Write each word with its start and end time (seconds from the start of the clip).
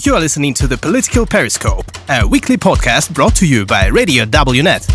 You 0.00 0.14
are 0.14 0.20
listening 0.20 0.54
to 0.54 0.68
the 0.68 0.78
Political 0.78 1.26
Periscope, 1.26 1.90
a 2.08 2.24
weekly 2.24 2.56
podcast 2.56 3.12
brought 3.12 3.34
to 3.34 3.44
you 3.44 3.66
by 3.66 3.88
Radio 3.88 4.24
WNet. 4.24 4.88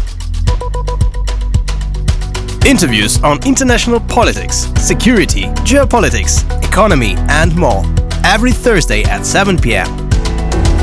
Interviews 2.66 3.22
on 3.22 3.46
international 3.46 4.00
politics, 4.00 4.72
security, 4.80 5.48
geopolitics, 5.68 6.46
economy, 6.64 7.16
and 7.28 7.54
more. 7.54 7.84
Every 8.24 8.54
Thursday 8.54 9.04
at 9.04 9.26
7 9.26 9.58
p.m. 9.58 10.03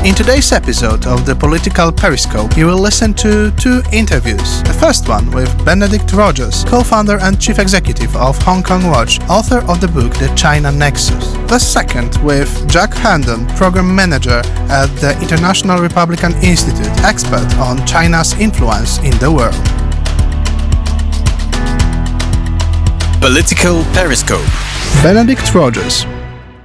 In 0.03 0.15
today's 0.15 0.51
episode 0.51 1.05
of 1.05 1.27
the 1.27 1.35
Political 1.35 1.91
Periscope, 1.91 2.57
you 2.57 2.65
will 2.65 2.79
listen 2.79 3.13
to 3.13 3.51
two 3.51 3.83
interviews. 3.93 4.63
The 4.63 4.73
first 4.73 5.07
one 5.07 5.29
with 5.29 5.63
Benedict 5.63 6.11
Rogers, 6.13 6.63
co 6.63 6.81
founder 6.81 7.19
and 7.21 7.39
chief 7.39 7.59
executive 7.59 8.15
of 8.15 8.35
Hong 8.41 8.63
Kong 8.63 8.87
Watch, 8.87 9.21
author 9.29 9.59
of 9.69 9.79
the 9.79 9.87
book 9.87 10.11
The 10.15 10.33
China 10.35 10.71
Nexus. 10.71 11.33
The 11.47 11.59
second 11.59 12.17
with 12.23 12.49
Jack 12.67 12.95
Herndon, 12.95 13.45
program 13.49 13.95
manager 13.95 14.41
at 14.71 14.87
the 15.01 15.15
International 15.21 15.79
Republican 15.79 16.33
Institute, 16.41 17.03
expert 17.03 17.55
on 17.59 17.85
China's 17.85 18.33
influence 18.39 18.97
in 18.97 19.15
the 19.19 19.31
world. 19.31 19.53
Political 23.21 23.83
Periscope. 23.93 24.49
Benedict 25.03 25.53
Rogers. 25.53 26.07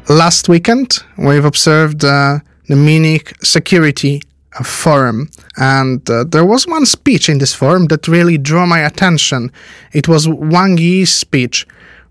Last 0.08 0.48
weekend, 0.48 1.00
we've 1.18 1.44
observed 1.44 2.02
uh, 2.02 2.38
the 2.68 2.76
Munich 2.76 3.34
Security 3.42 4.22
Forum, 4.62 5.30
and 5.56 6.08
uh, 6.08 6.24
there 6.24 6.44
was 6.44 6.66
one 6.66 6.86
speech 6.86 7.28
in 7.28 7.38
this 7.38 7.54
forum 7.54 7.86
that 7.86 8.08
really 8.08 8.38
drew 8.38 8.66
my 8.66 8.80
attention. 8.80 9.52
It 9.92 10.08
was 10.08 10.28
Wang 10.28 10.78
Yi's 10.78 11.12
speech, 11.12 11.66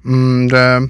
um, 0.06 0.48
the 0.50 0.90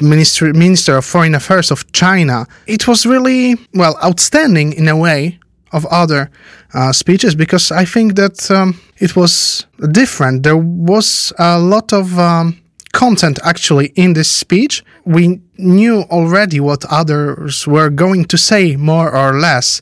Minister, 0.00 0.52
Minister 0.52 0.96
of 0.96 1.04
Foreign 1.04 1.34
Affairs 1.34 1.70
of 1.70 1.90
China. 1.92 2.46
It 2.66 2.88
was 2.88 3.06
really, 3.06 3.56
well, 3.72 3.96
outstanding 4.02 4.72
in 4.72 4.88
a 4.88 4.96
way 4.96 5.38
of 5.72 5.86
other 5.86 6.30
uh, 6.74 6.92
speeches 6.92 7.34
because 7.34 7.70
I 7.70 7.84
think 7.84 8.16
that 8.16 8.50
um, 8.50 8.80
it 8.98 9.14
was 9.14 9.66
different. 9.92 10.42
There 10.42 10.56
was 10.56 11.32
a 11.38 11.58
lot 11.58 11.92
of 11.92 12.18
um, 12.18 12.60
content 12.92 13.38
actually 13.44 13.92
in 13.94 14.14
this 14.14 14.30
speech. 14.30 14.84
We 15.04 15.40
knew 15.58 16.02
already 16.10 16.60
what 16.60 16.84
others 16.90 17.66
were 17.66 17.90
going 17.90 18.26
to 18.26 18.38
say, 18.38 18.76
more 18.76 19.14
or 19.14 19.38
less. 19.38 19.80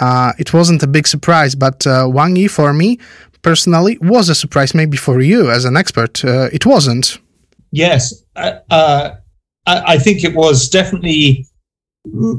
Uh, 0.00 0.32
it 0.38 0.52
wasn't 0.52 0.82
a 0.82 0.86
big 0.86 1.06
surprise, 1.06 1.54
but 1.54 1.86
uh, 1.86 2.06
Wang 2.08 2.36
Yi, 2.36 2.48
for 2.48 2.72
me 2.72 2.98
personally, 3.42 3.98
was 4.00 4.28
a 4.28 4.34
surprise. 4.34 4.74
Maybe 4.74 4.96
for 4.96 5.20
you 5.20 5.50
as 5.50 5.64
an 5.64 5.76
expert, 5.76 6.24
uh, 6.24 6.48
it 6.52 6.66
wasn't. 6.66 7.18
Yes, 7.72 8.22
uh, 8.36 9.10
I 9.66 9.98
think 9.98 10.24
it 10.24 10.34
was 10.34 10.68
definitely 10.68 11.46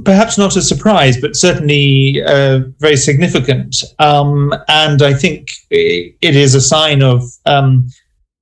perhaps 0.03 0.37
not 0.37 0.55
a 0.55 0.61
surprise, 0.61 1.19
but 1.19 1.35
certainly 1.35 2.21
uh, 2.23 2.61
very 2.79 2.97
significant. 2.97 3.75
Um, 3.99 4.53
and 4.67 5.01
I 5.01 5.13
think 5.13 5.51
it 5.69 6.35
is 6.35 6.55
a 6.55 6.61
sign 6.61 7.01
of 7.01 7.23
um, 7.45 7.87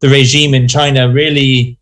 the 0.02 0.10
regime 0.10 0.54
in 0.54 0.68
China 0.68 1.12
really 1.12 1.79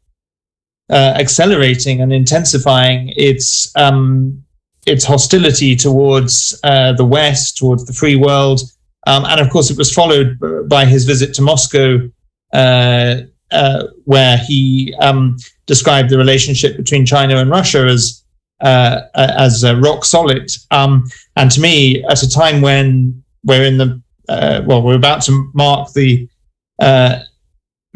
uh, 0.89 1.13
accelerating 1.15 2.01
and 2.01 2.13
intensifying 2.13 3.13
its 3.15 3.71
um, 3.75 4.43
its 4.85 5.03
hostility 5.03 5.75
towards 5.75 6.57
uh, 6.63 6.93
the 6.93 7.05
West, 7.05 7.57
towards 7.57 7.85
the 7.85 7.93
free 7.93 8.15
world, 8.15 8.61
um, 9.07 9.25
and 9.25 9.39
of 9.39 9.49
course, 9.49 9.69
it 9.71 9.77
was 9.77 9.91
followed 9.91 10.37
by 10.67 10.85
his 10.85 11.05
visit 11.05 11.33
to 11.35 11.41
Moscow, 11.41 12.09
uh, 12.53 13.15
uh 13.51 13.83
where 14.03 14.37
he 14.37 14.93
um, 14.99 15.37
described 15.65 16.09
the 16.09 16.17
relationship 16.17 16.75
between 16.75 17.05
China 17.05 17.37
and 17.37 17.49
Russia 17.49 17.85
as 17.85 18.23
uh, 18.61 19.01
as 19.15 19.63
rock 19.77 20.03
solid. 20.03 20.51
Um, 20.71 21.05
and 21.37 21.49
to 21.51 21.61
me, 21.61 22.03
at 22.05 22.23
a 22.23 22.29
time 22.29 22.61
when 22.61 23.23
we're 23.45 23.63
in 23.63 23.77
the 23.77 24.01
uh, 24.27 24.61
well, 24.65 24.81
we're 24.81 24.95
about 24.95 25.21
to 25.23 25.51
mark 25.53 25.93
the 25.93 26.27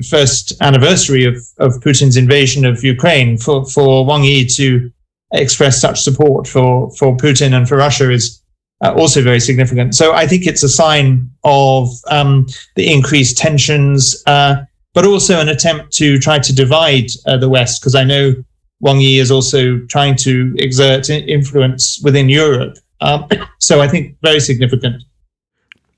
first 0.01 0.53
anniversary 0.61 1.25
of, 1.25 1.35
of 1.57 1.73
Putin's 1.81 2.17
invasion 2.17 2.65
of 2.65 2.83
Ukraine, 2.83 3.37
for, 3.37 3.65
for 3.65 4.05
Wang 4.05 4.23
Yi 4.23 4.45
to 4.47 4.91
express 5.33 5.79
such 5.79 6.01
support 6.01 6.47
for, 6.47 6.91
for 6.91 7.15
Putin 7.15 7.55
and 7.55 7.67
for 7.67 7.77
Russia 7.77 8.11
is 8.11 8.41
uh, 8.83 8.93
also 8.93 9.21
very 9.21 9.39
significant. 9.39 9.95
So 9.95 10.13
I 10.13 10.27
think 10.27 10.45
it's 10.47 10.63
a 10.63 10.69
sign 10.69 11.29
of 11.43 11.89
um, 12.09 12.47
the 12.75 12.91
increased 12.91 13.37
tensions, 13.37 14.21
uh, 14.27 14.63
but 14.93 15.05
also 15.05 15.39
an 15.39 15.49
attempt 15.49 15.91
to 15.93 16.19
try 16.19 16.39
to 16.39 16.53
divide 16.53 17.07
uh, 17.25 17.37
the 17.37 17.49
West, 17.49 17.81
because 17.81 17.95
I 17.95 18.03
know 18.03 18.33
Wang 18.79 18.99
Yi 18.99 19.19
is 19.19 19.31
also 19.31 19.79
trying 19.87 20.15
to 20.17 20.53
exert 20.57 21.09
influence 21.09 22.01
within 22.03 22.27
Europe. 22.27 22.77
Um, 22.99 23.27
so 23.59 23.81
I 23.81 23.87
think 23.87 24.17
very 24.21 24.39
significant. 24.39 25.03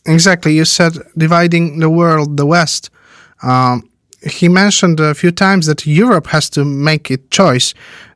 Exactly. 0.05 0.53
You 0.53 0.65
said 0.65 0.97
dividing 1.17 1.79
the 1.79 1.89
world, 1.89 2.35
the 2.37 2.45
West. 2.45 2.89
Um, 3.41 3.89
he 4.25 4.49
mentioned 4.49 4.99
a 4.99 5.13
few 5.13 5.31
times 5.31 5.65
that 5.65 5.85
Europe 5.85 6.27
has 6.27 6.49
to 6.51 6.63
make 6.63 7.11
its 7.11 7.27
choice, 7.29 7.73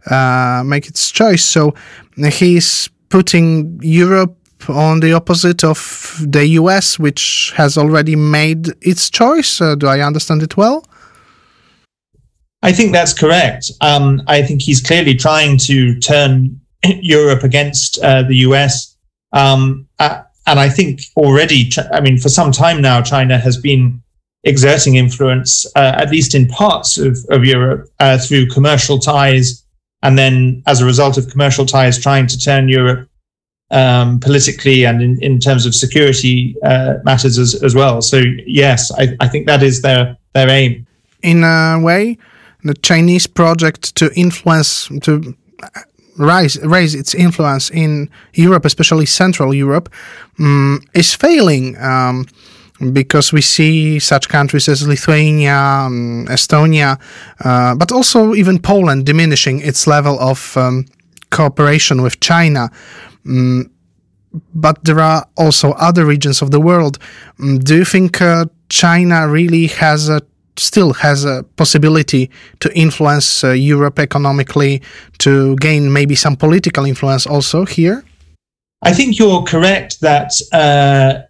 uh, 0.09 0.63
make 0.65 0.87
its 0.87 1.11
choice. 1.11 1.43
So 1.43 1.73
he's 2.15 2.89
putting 3.09 3.79
Europe 3.81 4.35
on 4.69 4.99
the 4.99 5.13
opposite 5.13 5.63
of 5.63 6.19
the 6.25 6.45
US, 6.59 6.97
which 6.99 7.53
has 7.55 7.77
already 7.77 8.15
made 8.15 8.69
its 8.81 9.09
choice. 9.09 9.61
Uh, 9.61 9.75
do 9.75 9.87
I 9.87 10.01
understand 10.01 10.41
it 10.43 10.57
well? 10.57 10.85
I 12.63 12.71
think 12.71 12.91
that's 12.91 13.13
correct. 13.13 13.71
Um, 13.81 14.21
I 14.27 14.41
think 14.41 14.61
he's 14.61 14.81
clearly 14.81 15.15
trying 15.15 15.57
to 15.59 15.99
turn 15.99 16.59
Europe 16.85 17.43
against 17.43 17.99
uh, 17.99 18.23
the 18.23 18.37
US. 18.37 18.97
Um, 19.33 19.87
uh, 19.99 20.23
and 20.47 20.59
I 20.59 20.69
think 20.69 21.01
already, 21.17 21.69
I 21.91 21.99
mean, 21.99 22.17
for 22.17 22.29
some 22.29 22.51
time 22.51 22.81
now, 22.81 23.01
China 23.01 23.37
has 23.37 23.57
been 23.57 24.01
exerting 24.43 24.95
influence, 24.95 25.65
uh, 25.75 25.93
at 25.97 26.09
least 26.09 26.35
in 26.35 26.47
parts 26.47 26.97
of, 26.97 27.17
of 27.29 27.43
Europe, 27.43 27.89
uh, 27.99 28.17
through 28.17 28.47
commercial 28.47 28.99
ties, 28.99 29.65
and 30.03 30.17
then 30.17 30.63
as 30.67 30.81
a 30.81 30.85
result 30.85 31.17
of 31.17 31.29
commercial 31.29 31.65
ties, 31.65 32.01
trying 32.01 32.27
to 32.27 32.37
turn 32.39 32.69
Europe 32.69 33.09
um, 33.71 34.19
politically 34.19 34.85
and 34.85 35.01
in, 35.01 35.21
in, 35.21 35.39
terms 35.39 35.65
of 35.65 35.75
security 35.75 36.55
uh, 36.63 36.95
matters 37.03 37.37
as, 37.37 37.61
as 37.63 37.75
well. 37.75 38.01
So 38.01 38.21
yes, 38.45 38.91
I, 38.91 39.15
I 39.19 39.27
think 39.27 39.47
that 39.47 39.61
is 39.61 39.81
their 39.81 40.17
their 40.33 40.49
aim. 40.49 40.87
In 41.21 41.43
a 41.43 41.79
way, 41.81 42.17
the 42.63 42.75
Chinese 42.75 43.27
project 43.27 43.95
to 43.95 44.11
influence 44.15 44.87
to 45.01 45.35
rise 46.17 46.57
raise 46.61 46.95
its 46.95 47.13
influence 47.13 47.69
in 47.69 48.09
Europe, 48.33 48.65
especially 48.65 49.05
Central 49.05 49.53
Europe, 49.53 49.89
um, 50.39 50.81
is 50.93 51.13
failing. 51.13 51.77
Um, 51.77 52.27
because 52.93 53.33
we 53.33 53.41
see 53.41 53.99
such 53.99 54.29
countries 54.29 54.67
as 54.69 54.87
Lithuania, 54.87 55.55
um, 55.55 56.27
Estonia, 56.29 56.99
uh, 57.43 57.75
but 57.75 57.91
also 57.91 58.33
even 58.33 58.59
Poland 58.59 59.05
diminishing 59.05 59.59
its 59.61 59.87
level 59.87 60.19
of 60.19 60.55
um, 60.57 60.85
cooperation 61.29 62.01
with 62.01 62.19
China. 62.19 62.69
Um, 63.25 63.71
but 64.53 64.83
there 64.83 64.99
are 64.99 65.25
also 65.37 65.71
other 65.73 66.05
regions 66.05 66.41
of 66.41 66.51
the 66.51 66.59
world. 66.59 66.99
Mm, 67.39 67.63
do 67.63 67.77
you 67.77 67.85
think 67.85 68.21
uh, 68.21 68.45
China 68.69 69.27
really 69.27 69.67
has 69.67 70.09
a 70.09 70.21
still 70.59 70.93
has 70.93 71.23
a 71.23 71.43
possibility 71.55 72.31
to 72.59 72.75
influence 72.75 73.43
uh, 73.43 73.51
Europe 73.51 73.99
economically, 73.99 74.81
to 75.19 75.55
gain 75.57 75.93
maybe 75.93 76.15
some 76.15 76.35
political 76.35 76.85
influence 76.85 77.27
also 77.27 77.65
here? 77.65 78.03
I 78.81 78.93
think 78.93 79.17
you're 79.19 79.43
correct 79.43 80.01
that 80.01 80.31
uh, 80.53 81.26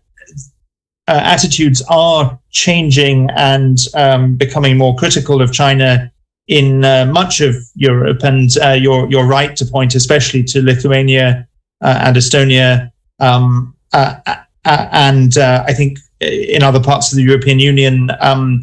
uh, 1.07 1.21
attitudes 1.23 1.81
are 1.89 2.37
changing 2.51 3.29
and 3.35 3.77
um, 3.93 4.35
becoming 4.35 4.77
more 4.77 4.95
critical 4.95 5.41
of 5.41 5.53
China 5.53 6.11
in 6.47 6.83
uh, 6.83 7.05
much 7.05 7.41
of 7.41 7.55
Europe. 7.75 8.23
And 8.23 8.49
uh, 8.63 8.71
you're 8.71 9.09
you're 9.09 9.25
right 9.25 9.55
to 9.55 9.65
point, 9.65 9.95
especially 9.95 10.43
to 10.45 10.61
Lithuania 10.61 11.47
uh, 11.81 11.99
and 12.03 12.15
Estonia, 12.15 12.91
um, 13.19 13.75
uh, 13.93 14.15
uh, 14.25 14.87
and 14.91 15.37
I 15.37 15.73
think 15.73 15.99
in 16.19 16.63
other 16.63 16.81
parts 16.81 17.11
of 17.11 17.17
the 17.17 17.23
European 17.23 17.59
Union, 17.59 18.09
um, 18.19 18.61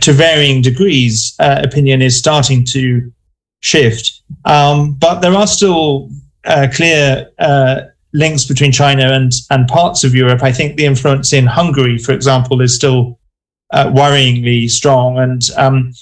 to 0.00 0.12
varying 0.12 0.62
degrees, 0.62 1.34
opinion 1.38 2.02
is 2.02 2.16
starting 2.16 2.64
to 2.64 3.12
shift. 3.60 4.22
Um, 4.44 4.94
but 4.94 5.20
there 5.20 5.34
are 5.34 5.46
still 5.46 6.10
clear 6.72 7.30
links 8.16 8.44
between 8.44 8.72
China 8.72 9.12
and, 9.12 9.30
and 9.50 9.68
parts 9.68 10.02
of 10.02 10.14
Europe, 10.14 10.42
I 10.42 10.52
think 10.52 10.76
the 10.76 10.86
influence 10.86 11.32
in 11.32 11.46
Hungary, 11.46 11.98
for 11.98 12.12
example, 12.12 12.60
is 12.62 12.74
still 12.74 13.18
uh, 13.72 13.86
worryingly 13.86 14.70
strong. 14.70 15.18
And 15.18 15.42
um, 15.56 15.92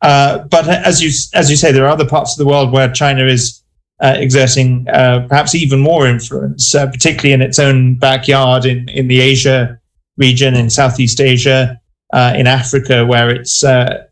uh, 0.00 0.38
but 0.50 0.68
as 0.68 1.02
you 1.02 1.10
as 1.34 1.50
you 1.50 1.56
say, 1.56 1.72
there 1.72 1.84
are 1.84 1.88
other 1.88 2.06
parts 2.06 2.32
of 2.32 2.38
the 2.38 2.50
world 2.50 2.72
where 2.72 2.92
China 2.92 3.24
is 3.26 3.62
uh, 4.00 4.14
exerting 4.16 4.86
uh, 4.88 5.26
perhaps 5.28 5.54
even 5.54 5.80
more 5.80 6.06
influence, 6.06 6.74
uh, 6.74 6.86
particularly 6.86 7.32
in 7.32 7.42
its 7.42 7.58
own 7.58 7.96
backyard 7.96 8.64
in 8.64 8.88
in 8.88 9.08
the 9.08 9.20
Asia 9.20 9.78
region, 10.16 10.54
in 10.54 10.70
Southeast 10.70 11.20
Asia, 11.20 11.80
uh, 12.12 12.34
in 12.36 12.46
Africa, 12.46 13.04
where 13.04 13.30
it's 13.30 13.64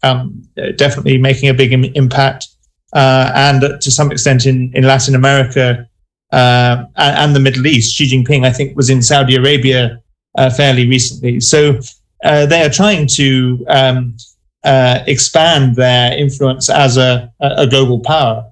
um, 0.03 0.43
definitely 0.77 1.19
making 1.19 1.49
a 1.49 1.55
big 1.55 1.73
Im- 1.73 1.93
impact, 1.95 2.49
and 2.95 3.61
to 3.81 3.91
some 3.91 4.11
extent 4.11 4.47
in 4.47 4.73
in 4.75 4.85
Latin 4.85 5.15
America 5.15 5.87
uh, 6.33 6.87
and 6.97 7.37
the 7.37 7.41
Middle 7.41 7.67
East. 7.67 7.95
Xi 7.95 8.07
Jinping, 8.07 8.45
I 8.45 8.53
think, 8.53 8.77
was 8.77 8.91
in 8.91 9.03
Saudi 9.03 9.37
Arabia 9.37 10.03
uh, 10.37 10.51
fairly 10.51 10.89
recently. 10.89 11.41
So 11.41 11.79
uh, 12.25 12.47
they 12.47 12.63
are 12.65 12.71
trying 12.71 13.07
to 13.09 13.65
um, 13.69 14.17
uh, 14.65 15.01
expand 15.07 15.77
their 15.77 16.17
influence 16.17 16.71
as 16.71 16.97
a, 16.97 17.31
a 17.41 17.67
global 17.67 18.01
power. 18.01 18.51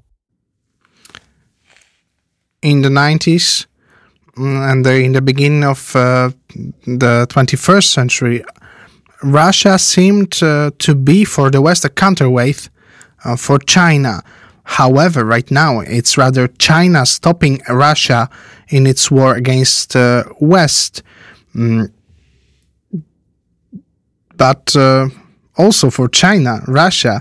In 2.62 2.82
the 2.82 2.91
90s 2.91 3.67
mm, 4.37 4.71
and 4.71 4.87
in 4.87 5.12
the 5.12 5.23
beginning 5.23 5.65
of 5.65 5.97
uh, 5.97 6.31
the 6.85 7.26
21st 7.31 7.85
century, 7.85 8.44
Russia 9.23 9.79
seemed 9.79 10.43
uh, 10.43 10.71
to 10.79 10.94
be 10.94 11.25
for 11.25 11.50
the 11.50 11.62
West 11.62 11.85
a 11.85 11.88
counterweight 11.88 12.69
for 13.37 13.59
China. 13.59 14.23
However, 14.70 15.25
right 15.25 15.50
now 15.50 15.81
it's 15.81 16.17
rather 16.17 16.46
China 16.46 17.05
stopping 17.05 17.61
Russia 17.69 18.31
in 18.69 18.87
its 18.87 19.11
war 19.11 19.34
against 19.34 19.96
uh, 19.96 20.22
West. 20.40 21.02
Mm. 21.56 21.90
But 24.37 24.76
uh, 24.76 25.08
also 25.58 25.90
for 25.90 26.08
China, 26.08 26.61
Russia 26.69 27.20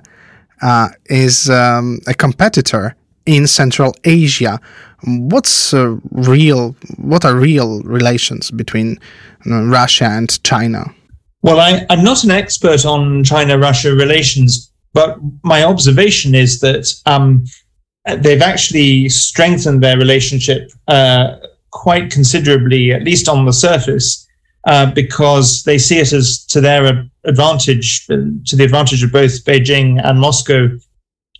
uh, 0.61 0.89
is 1.05 1.49
um, 1.49 1.99
a 2.05 2.13
competitor 2.13 2.95
in 3.25 3.47
Central 3.47 3.95
Asia. 4.03 4.61
What's 5.03 5.73
uh, 5.73 5.95
real? 6.11 6.75
What 6.97 7.25
are 7.25 7.35
real 7.35 7.81
relations 7.81 8.51
between 8.51 8.99
Russia 9.45 10.05
and 10.05 10.29
China? 10.43 10.93
Well, 11.41 11.59
I, 11.59 11.85
am 11.89 12.03
not 12.03 12.23
an 12.23 12.31
expert 12.31 12.85
on 12.85 13.23
China 13.23 13.57
Russia 13.57 13.95
relations, 13.95 14.68
but 14.93 15.17
my 15.43 15.63
observation 15.63 16.35
is 16.35 16.59
that 16.61 16.87
um, 17.05 17.45
they've 18.17 18.41
actually 18.41 19.09
strengthened 19.09 19.83
their 19.83 19.97
relationship 19.97 20.71
uh, 20.87 21.37
quite 21.71 22.11
considerably, 22.11 22.91
at 22.91 23.03
least 23.03 23.29
on 23.29 23.45
the 23.45 23.53
surface, 23.53 24.27
uh, 24.65 24.91
because 24.91 25.63
they 25.63 25.77
see 25.77 25.99
it 25.99 26.11
as 26.11 26.45
to 26.45 26.59
their 26.59 27.05
advantage, 27.23 28.05
to 28.07 28.55
the 28.55 28.63
advantage 28.63 29.03
of 29.03 29.11
both 29.11 29.43
Beijing 29.45 30.01
and 30.03 30.19
Moscow, 30.19 30.69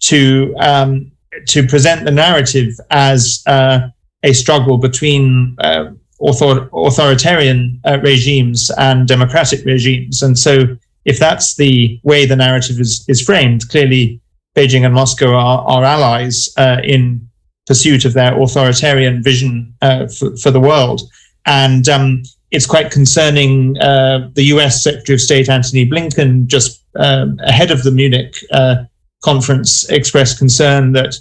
to 0.01 0.55
um, 0.59 1.11
to 1.47 1.67
present 1.67 2.05
the 2.05 2.11
narrative 2.11 2.73
as 2.91 3.43
uh, 3.47 3.79
a 4.23 4.33
struggle 4.33 4.77
between 4.77 5.55
uh, 5.59 5.91
author- 6.19 6.69
authoritarian 6.73 7.79
uh, 7.85 7.99
regimes 8.01 8.71
and 8.77 9.07
democratic 9.07 9.65
regimes. 9.65 10.21
And 10.21 10.37
so, 10.37 10.77
if 11.09 11.17
that's 11.17 11.55
the 11.55 11.99
way 12.03 12.27
the 12.27 12.35
narrative 12.35 12.79
is, 12.79 13.03
is 13.07 13.19
framed, 13.21 13.67
clearly 13.69 14.21
Beijing 14.55 14.85
and 14.85 14.93
Moscow 14.93 15.33
are, 15.33 15.61
are 15.67 15.83
allies 15.83 16.49
uh, 16.55 16.77
in 16.83 17.27
pursuit 17.65 18.05
of 18.05 18.13
their 18.13 18.39
authoritarian 18.39 19.23
vision 19.23 19.73
uh, 19.81 20.07
for, 20.07 20.37
for, 20.37 20.51
the 20.51 20.59
world. 20.59 21.01
And 21.47 21.89
um, 21.89 22.21
it's 22.51 22.67
quite 22.67 22.91
concerning. 22.91 23.75
Uh, 23.79 24.29
the 24.33 24.43
US 24.55 24.83
Secretary 24.83 25.15
of 25.15 25.21
State 25.21 25.49
Antony 25.49 25.89
Blinken, 25.89 26.45
just 26.45 26.83
um, 26.95 27.37
ahead 27.43 27.71
of 27.71 27.81
the 27.81 27.91
Munich 27.91 28.35
uh, 28.51 28.83
conference, 29.23 29.89
expressed 29.89 30.37
concern 30.37 30.93
that 30.93 31.15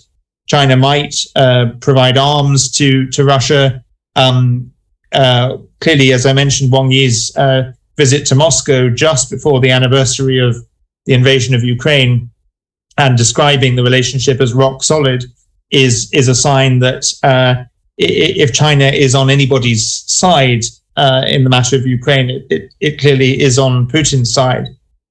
China 0.49 0.77
might 0.77 1.15
uh, 1.35 1.67
provide 1.81 2.19
arms 2.19 2.71
to, 2.73 3.09
to 3.09 3.25
Russia. 3.25 3.83
Um, 4.17 4.71
uh, 5.13 5.57
clearly, 5.81 6.13
as 6.13 6.27
I 6.27 6.35
mentioned, 6.35 6.73
Wang 6.73 6.91
Yi's 6.91 7.35
visit 7.99 8.25
to 8.27 8.35
Moscow 8.35 8.89
just 8.89 9.31
before 9.31 9.61
the 9.61 9.71
anniversary 9.71 10.39
of 10.39 10.57
the 11.05 11.13
invasion 11.13 11.55
of 11.55 11.63
Ukraine 11.63 12.31
and 12.97 13.19
describing 13.19 13.77
the 13.77 13.83
relationship 13.83 14.41
as 14.41 14.55
rock 14.55 14.83
solid 14.83 15.25
is 15.71 16.11
is 16.15 16.29
a 16.29 16.35
sign 16.35 16.79
that 16.79 17.05
uh, 17.23 17.65
if 17.99 18.53
China 18.53 18.85
is 18.85 19.15
on 19.15 19.29
anybody's 19.29 20.05
side 20.07 20.63
uh, 20.97 21.25
in 21.27 21.45
the 21.45 21.51
matter 21.51 21.77
of 21.77 21.87
Ukraine, 21.87 22.31
it, 22.31 22.47
it, 22.51 22.75
it, 22.81 23.01
clearly 23.01 23.41
is 23.41 23.59
on 23.59 23.89
Putin's 23.89 24.33
side. 24.33 24.67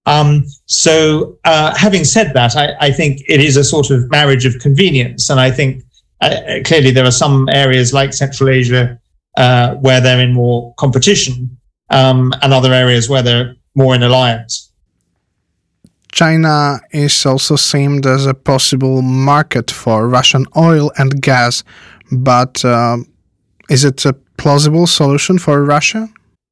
Um, 0.05 0.45
so, 0.65 1.37
uh, 1.45 1.75
having 1.75 2.03
said 2.03 2.33
that, 2.33 2.55
I, 2.55 2.75
I, 2.87 2.91
think 2.91 3.21
it 3.27 3.41
is 3.41 3.55
a 3.57 3.63
sort 3.63 3.89
of 3.91 4.09
marriage 4.09 4.45
of 4.45 4.59
convenience, 4.59 5.29
and 5.29 5.39
I 5.39 5.51
think 5.51 5.83
uh, 6.21 6.39
clearly 6.65 6.91
there 6.91 7.05
are 7.05 7.19
some 7.25 7.47
areas 7.49 7.93
like 7.93 8.13
Central 8.13 8.49
Asia 8.49 8.99
uh, 9.37 9.75
where 9.75 10.01
they're 10.01 10.21
in 10.21 10.33
more 10.33 10.73
competition, 10.75 11.57
um, 11.89 12.33
and 12.41 12.53
other 12.53 12.73
areas 12.73 13.09
where 13.09 13.23
they're 13.23 13.55
more 13.75 13.95
in 13.95 14.03
alliance. 14.03 14.71
China 16.11 16.79
is 16.91 17.25
also 17.25 17.55
seen 17.55 18.05
as 18.05 18.25
a 18.25 18.33
possible 18.33 19.01
market 19.01 19.69
for 19.69 20.07
Russian 20.07 20.45
oil 20.55 20.91
and 20.97 21.21
gas, 21.21 21.63
but 22.11 22.63
uh, 22.65 22.97
is 23.69 23.83
it 23.83 24.05
a 24.05 24.13
plausible 24.37 24.87
solution 24.87 25.37
for 25.37 25.63
Russia? 25.63 26.09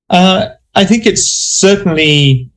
Uh, 0.10 0.50
I 0.76 0.86
think 0.86 1.06
it's 1.06 1.26
certainly 1.26 2.52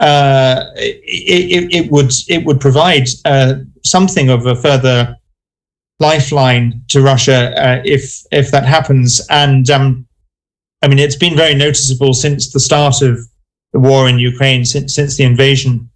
uh, 0.00 0.64
it, 0.76 1.02
it, 1.04 1.74
it, 1.74 1.90
would 1.90 2.12
it 2.28 2.44
would 2.44 2.60
provide 2.60 3.08
uh, 3.24 3.54
something 3.84 4.28
of 4.28 4.46
a 4.46 4.54
further 4.54 5.16
lifeline 6.00 6.82
to 6.88 7.00
Russia 7.00 7.52
uh, 7.56 7.82
if 7.84 8.22
if 8.30 8.50
that 8.50 8.64
happens. 8.64 9.24
And 9.30 9.68
um, 9.70 10.06
I 10.84 10.86
mean, 10.86 10.98
it's 10.98 11.16
been 11.16 11.34
very 11.34 11.54
noticeable 11.54 12.12
since 12.12 12.52
the 12.52 12.60
start 12.60 13.00
of 13.00 13.18
the 13.72 13.80
war 13.80 14.06
in 14.06 14.18
Ukraine, 14.18 14.66
since 14.66 14.94
since 14.94 15.16
the 15.16 15.24
invasion, 15.24 15.88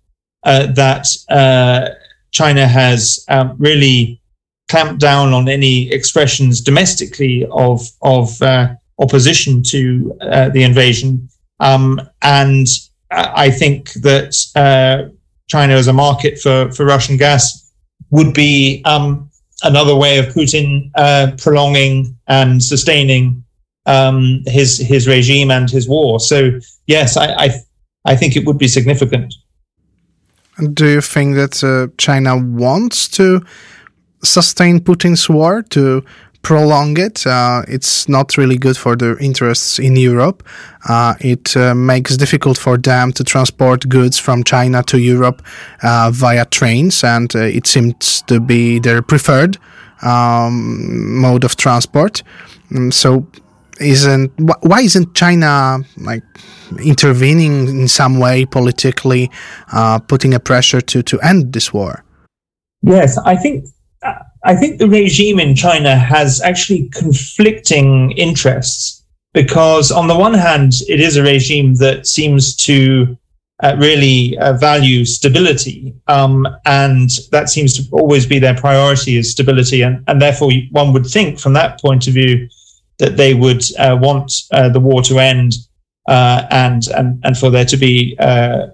uh, 0.44 0.73
that 0.73 1.06
uh, 1.29 1.90
China 2.31 2.67
has 2.67 3.23
um, 3.29 3.55
really 3.58 4.23
clamped 4.70 4.99
down 4.99 5.35
on 5.35 5.46
any 5.46 5.93
expressions 5.93 6.62
domestically 6.62 7.46
of 7.50 7.82
of 8.00 8.40
uh, 8.40 8.69
opposition 8.99 9.62
to 9.64 10.17
uh, 10.23 10.49
the 10.49 10.62
invasion. 10.62 11.29
Um, 11.61 12.00
and 12.23 12.67
I 13.11 13.50
think 13.50 13.93
that 14.08 14.32
uh, 14.56 15.11
China 15.49 15.75
as 15.75 15.88
a 15.88 15.93
market 15.93 16.38
for 16.38 16.73
for 16.73 16.87
Russian 16.87 17.19
gas 17.19 17.43
would 18.08 18.32
be 18.32 18.81
um, 18.87 19.31
another 19.62 19.94
way 19.94 20.17
of 20.17 20.32
Putin 20.32 20.90
uh, 20.94 21.32
prolonging 21.37 22.17
and 22.26 22.62
sustaining 22.62 23.44
um, 23.88 24.43
his 24.46 24.79
his 24.79 25.08
regime 25.08 25.50
and 25.50 25.69
his 25.70 25.88
war. 25.88 26.20
So 26.20 26.61
yes, 26.87 27.17
I, 27.17 27.26
I, 27.44 27.49
I 28.05 28.17
think 28.17 28.37
it 28.37 28.46
would 28.46 28.58
be 28.58 28.69
significant. 28.69 29.35
Do 30.75 30.87
you 30.87 31.00
think 31.00 31.37
that 31.37 31.62
uh, 31.64 31.93
China 31.99 32.37
wants 32.37 33.08
to 33.08 33.40
sustain 34.23 34.81
Putin's 34.81 35.29
war 35.29 35.62
to 35.62 36.02
prolong 36.43 36.99
it. 36.99 37.26
Uh, 37.26 37.62
it's 37.68 38.09
not 38.09 38.37
really 38.37 38.57
good 38.57 38.76
for 38.76 38.97
their 38.97 39.18
interests 39.18 39.78
in 39.78 39.97
Europe. 39.97 40.42
Uh, 40.88 41.14
it 41.21 41.57
uh, 41.57 41.75
makes 41.75 42.16
difficult 42.16 42.57
for 42.57 42.78
them 42.78 43.12
to 43.12 43.25
transport 43.25 43.88
goods 43.88 44.18
from 44.18 44.45
China 44.45 44.83
to 44.85 44.99
Europe 44.99 45.42
uh, 45.83 46.11
via 46.12 46.45
trains, 46.47 47.04
and 47.04 47.35
uh, 47.35 47.40
it 47.40 47.66
seems 47.66 48.23
to 48.23 48.40
be 48.40 48.78
their 48.78 49.02
preferred 49.02 49.59
um, 50.02 51.21
mode 51.21 51.45
of 51.45 51.57
transport. 51.57 52.23
Um, 52.75 52.90
so, 52.92 53.26
isn't 53.80 54.32
why 54.62 54.80
isn't 54.80 55.14
China 55.14 55.78
like 55.97 56.23
intervening 56.85 57.68
in 57.68 57.88
some 57.88 58.18
way 58.18 58.44
politically, 58.44 59.30
uh, 59.73 59.99
putting 59.99 60.35
a 60.35 60.40
pressure 60.40 60.80
to 60.80 61.02
to 61.02 61.20
end 61.20 61.52
this 61.52 61.73
war? 61.73 62.04
Yes, 62.82 63.18
I 63.18 63.37
think 63.37 63.64
I 64.44 64.54
think 64.54 64.78
the 64.78 64.88
regime 64.88 65.40
in 65.40 65.54
China 65.54 65.97
has 65.97 66.40
actually 66.40 66.88
conflicting 66.90 68.12
interests 68.12 69.04
because, 69.35 69.90
on 69.90 70.06
the 70.06 70.16
one 70.16 70.35
hand, 70.35 70.73
it 70.88 71.00
is 71.00 71.16
a 71.16 71.23
regime 71.23 71.75
that 71.76 72.06
seems 72.06 72.54
to 72.56 73.16
uh, 73.62 73.76
really 73.78 74.38
uh, 74.38 74.52
value 74.52 75.04
stability, 75.04 75.92
um, 76.06 76.47
and 76.64 77.11
that 77.32 77.49
seems 77.49 77.76
to 77.76 77.82
always 77.90 78.25
be 78.25 78.38
their 78.38 78.54
priority 78.54 79.16
is 79.16 79.32
stability, 79.32 79.82
and, 79.82 80.04
and 80.06 80.23
therefore 80.23 80.52
one 80.70 80.92
would 80.92 81.06
think 81.06 81.40
from 81.40 81.52
that 81.54 81.80
point 81.80 82.06
of 82.06 82.14
view 82.14 82.49
that 82.99 83.17
they 83.17 83.35
would 83.35 83.62
uh, 83.78 83.97
want 84.00 84.33
uh, 84.52 84.69
the 84.69 84.81
war 84.81 85.02
to 85.02 85.19
end 85.19 85.52
uh, 86.09 86.47
and 86.50 86.83
and 86.97 87.21
and 87.25 87.37
for 87.37 87.50
there 87.50 87.64
to 87.64 87.76
be 87.76 88.17
uh, 88.19 88.67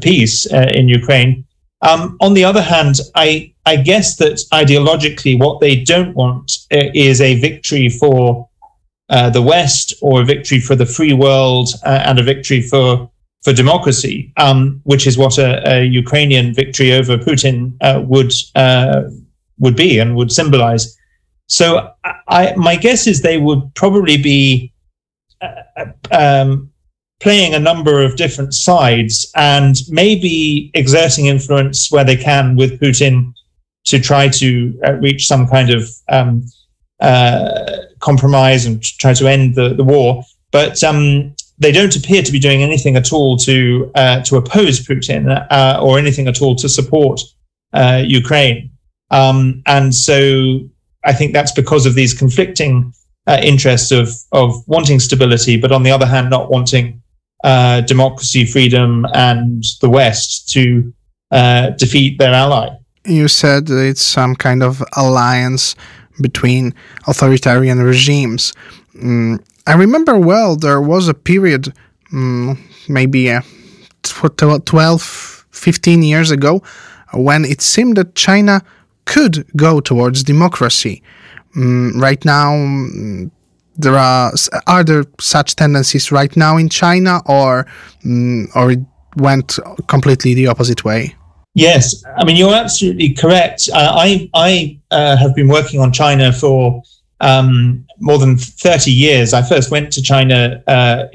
peace 0.00 0.46
in 0.46 0.88
Ukraine. 0.88 1.44
Um, 1.82 2.16
on 2.20 2.34
the 2.34 2.44
other 2.44 2.62
hand, 2.62 3.00
I 3.14 3.52
I 3.66 3.76
guess 3.76 4.16
that 4.16 4.40
ideologically, 4.52 5.38
what 5.38 5.60
they 5.60 5.82
don't 5.82 6.14
want 6.14 6.50
uh, 6.72 6.90
is 6.94 7.20
a 7.20 7.40
victory 7.40 7.88
for 7.88 8.48
uh, 9.10 9.30
the 9.30 9.42
West 9.42 9.94
or 10.00 10.22
a 10.22 10.24
victory 10.24 10.60
for 10.60 10.74
the 10.74 10.86
free 10.86 11.12
world 11.12 11.68
uh, 11.84 12.02
and 12.04 12.18
a 12.18 12.22
victory 12.22 12.62
for 12.62 13.10
for 13.42 13.52
democracy, 13.52 14.32
um, 14.38 14.80
which 14.84 15.06
is 15.06 15.16
what 15.16 15.38
a, 15.38 15.62
a, 15.72 15.84
Ukrainian 15.84 16.52
victory 16.52 16.92
over 16.92 17.16
Putin 17.16 17.76
uh, 17.80 18.02
would 18.04 18.32
uh, 18.56 19.02
would 19.58 19.76
be 19.76 19.98
and 19.98 20.16
would 20.16 20.32
symbolize. 20.32 20.96
So, 21.48 21.90
I, 22.28 22.54
my 22.56 22.76
guess 22.76 23.06
is 23.06 23.22
they 23.22 23.38
would 23.38 23.74
probably 23.74 24.16
be 24.16 24.72
uh, 25.40 25.86
um, 26.10 26.70
playing 27.20 27.54
a 27.54 27.58
number 27.58 28.02
of 28.02 28.16
different 28.16 28.52
sides 28.54 29.30
and 29.36 29.76
maybe 29.88 30.70
exerting 30.74 31.26
influence 31.26 31.90
where 31.90 32.04
they 32.04 32.16
can 32.16 32.56
with 32.56 32.80
Putin 32.80 33.32
to 33.84 34.00
try 34.00 34.28
to 34.28 34.78
uh, 34.86 34.92
reach 34.94 35.26
some 35.26 35.46
kind 35.46 35.70
of 35.70 35.88
um, 36.10 36.44
uh, 37.00 37.64
compromise 38.00 38.66
and 38.66 38.82
try 38.82 39.14
to 39.14 39.28
end 39.28 39.54
the, 39.54 39.74
the 39.74 39.84
war. 39.84 40.22
But 40.50 40.82
um, 40.82 41.34
they 41.58 41.72
don't 41.72 41.94
appear 41.96 42.22
to 42.22 42.32
be 42.32 42.38
doing 42.38 42.62
anything 42.62 42.96
at 42.96 43.12
all 43.12 43.36
to 43.38 43.90
uh, 43.94 44.22
to 44.22 44.36
oppose 44.36 44.80
Putin 44.80 45.46
uh, 45.50 45.80
or 45.82 45.98
anything 45.98 46.28
at 46.28 46.42
all 46.42 46.54
to 46.56 46.68
support 46.68 47.20
uh, 47.72 48.02
Ukraine. 48.04 48.70
Um, 49.10 49.62
and 49.66 49.94
so 49.94 50.60
I 51.06 51.12
think 51.12 51.32
that's 51.32 51.52
because 51.52 51.86
of 51.86 51.94
these 51.94 52.12
conflicting 52.12 52.92
uh, 53.26 53.40
interests 53.42 53.90
of 53.90 54.08
of 54.32 54.66
wanting 54.66 55.00
stability, 55.00 55.56
but 55.56 55.72
on 55.72 55.82
the 55.82 55.90
other 55.90 56.06
hand, 56.06 56.30
not 56.30 56.50
wanting 56.50 57.02
uh, 57.44 57.80
democracy, 57.82 58.44
freedom, 58.44 59.06
and 59.14 59.64
the 59.80 59.88
West 59.88 60.50
to 60.50 60.92
uh, 61.30 61.70
defeat 61.70 62.18
their 62.18 62.34
ally. 62.34 62.68
You 63.04 63.28
said 63.28 63.70
it's 63.70 64.02
some 64.02 64.34
kind 64.34 64.62
of 64.62 64.82
alliance 64.96 65.76
between 66.20 66.74
authoritarian 67.06 67.80
regimes. 67.80 68.52
Mm, 68.96 69.40
I 69.66 69.74
remember 69.74 70.18
well 70.18 70.56
there 70.56 70.80
was 70.80 71.08
a 71.08 71.14
period, 71.14 71.72
mm, 72.12 72.58
maybe 72.88 73.30
uh, 73.30 73.42
12, 74.02 75.46
15 75.50 76.02
years 76.02 76.30
ago, 76.30 76.62
when 77.12 77.44
it 77.44 77.60
seemed 77.60 77.96
that 77.96 78.14
China 78.14 78.62
could 79.06 79.46
go 79.56 79.80
towards 79.80 80.22
democracy. 80.22 81.02
Mm, 81.56 82.00
right 82.00 82.22
now, 82.24 82.52
mm, 82.52 83.30
there 83.76 83.96
are 83.96 84.32
are 84.66 84.84
there 84.84 85.04
such 85.20 85.56
tendencies 85.56 86.12
right 86.12 86.36
now 86.36 86.56
in 86.58 86.68
China, 86.68 87.22
or 87.26 87.66
mm, 88.04 88.44
or 88.54 88.72
it 88.72 88.80
went 89.16 89.58
completely 89.86 90.34
the 90.34 90.46
opposite 90.46 90.84
way? 90.84 91.14
Yes, 91.54 92.04
I 92.18 92.24
mean 92.24 92.36
you're 92.36 92.54
absolutely 92.54 93.14
correct. 93.14 93.70
Uh, 93.72 93.92
I 93.96 94.28
I 94.34 94.78
uh, 94.90 95.16
have 95.16 95.34
been 95.34 95.48
working 95.48 95.80
on 95.80 95.92
China 95.92 96.32
for 96.32 96.82
um, 97.20 97.86
more 97.98 98.18
than 98.18 98.36
30 98.36 98.92
years. 98.92 99.32
I 99.32 99.42
first 99.42 99.70
went 99.70 99.90
to 99.92 100.02
China 100.02 100.62
uh, 100.66 101.06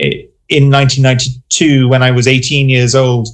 in 0.49 0.71
1992 0.71 1.87
when 1.87 2.01
I 2.01 2.11
was 2.11 2.27
18 2.27 2.69
years 2.69 2.95
old 2.95 3.29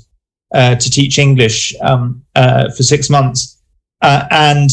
uh, 0.54 0.76
to 0.76 0.90
teach 0.90 1.18
English 1.18 1.74
um, 1.82 2.24
uh, 2.36 2.70
for 2.72 2.84
six 2.84 3.10
months, 3.10 3.57
uh, 4.02 4.28
and 4.32 4.70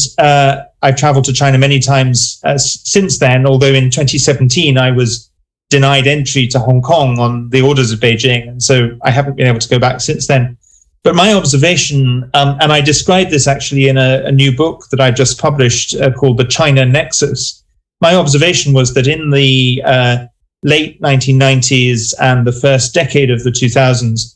I've 0.85 0.95
traveled 0.95 1.25
to 1.25 1.33
China 1.33 1.57
many 1.57 1.79
times 1.79 2.39
uh, 2.43 2.59
since 2.59 3.17
then, 3.17 3.47
although 3.47 3.73
in 3.73 3.85
2017 3.85 4.77
I 4.77 4.91
was 4.91 5.31
denied 5.71 6.05
entry 6.05 6.45
to 6.47 6.59
Hong 6.59 6.81
Kong 6.81 7.17
on 7.17 7.49
the 7.49 7.61
orders 7.61 7.91
of 7.91 7.99
Beijing. 7.99 8.47
And 8.47 8.61
so 8.61 8.97
I 9.03 9.09
haven't 9.09 9.35
been 9.35 9.47
able 9.47 9.59
to 9.59 9.69
go 9.69 9.79
back 9.79 9.99
since 9.99 10.27
then. 10.27 10.57
But 11.03 11.15
my 11.15 11.33
observation, 11.33 12.29
um, 12.35 12.57
and 12.61 12.71
I 12.71 12.81
described 12.81 13.31
this 13.31 13.47
actually 13.47 13.87
in 13.87 13.97
a, 13.97 14.23
a 14.25 14.31
new 14.31 14.55
book 14.55 14.85
that 14.91 15.01
I 15.01 15.09
just 15.09 15.39
published 15.39 15.95
uh, 15.95 16.11
called 16.11 16.37
The 16.37 16.45
China 16.45 16.85
Nexus. 16.85 17.63
My 18.01 18.15
observation 18.15 18.73
was 18.73 18.93
that 18.93 19.07
in 19.07 19.31
the 19.31 19.81
uh, 19.85 20.25
late 20.63 21.01
1990s 21.01 22.13
and 22.21 22.45
the 22.45 22.51
first 22.51 22.93
decade 22.93 23.31
of 23.31 23.43
the 23.43 23.49
2000s, 23.49 24.35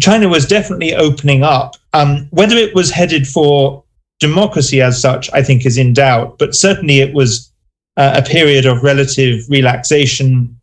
China 0.00 0.28
was 0.28 0.46
definitely 0.46 0.94
opening 0.94 1.42
up. 1.42 1.76
Um, 1.92 2.28
whether 2.30 2.56
it 2.56 2.74
was 2.74 2.90
headed 2.90 3.26
for 3.28 3.81
democracy 4.22 4.80
as 4.80 5.00
such, 5.00 5.28
I 5.32 5.42
think, 5.42 5.66
is 5.66 5.76
in 5.76 5.92
doubt. 5.92 6.38
But 6.38 6.54
certainly 6.54 7.00
it 7.00 7.12
was 7.12 7.52
uh, 7.96 8.14
a 8.22 8.22
period 8.36 8.64
of 8.64 8.82
relative 8.82 9.40
relaxation. 9.48 10.58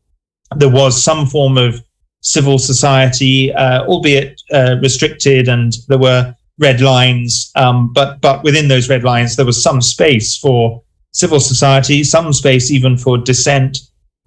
There 0.56 0.76
was 0.82 1.04
some 1.10 1.28
form 1.28 1.58
of 1.58 1.84
civil 2.22 2.58
society, 2.58 3.54
uh, 3.54 3.84
albeit 3.86 4.42
uh, 4.52 4.78
restricted, 4.82 5.48
and 5.48 5.74
there 5.90 6.00
were 6.00 6.36
red 6.58 6.82
lines. 6.82 7.52
Um, 7.56 7.94
but 7.94 8.22
but 8.22 8.44
within 8.44 8.70
those 8.70 8.90
red 8.90 9.04
lines, 9.04 9.36
there 9.36 9.46
was 9.46 9.62
some 9.62 9.82
space 9.82 10.38
for 10.38 10.82
civil 11.12 11.40
society, 11.40 12.04
some 12.04 12.34
space 12.34 12.72
even 12.72 12.98
for 12.98 13.18
dissent, 13.18 13.78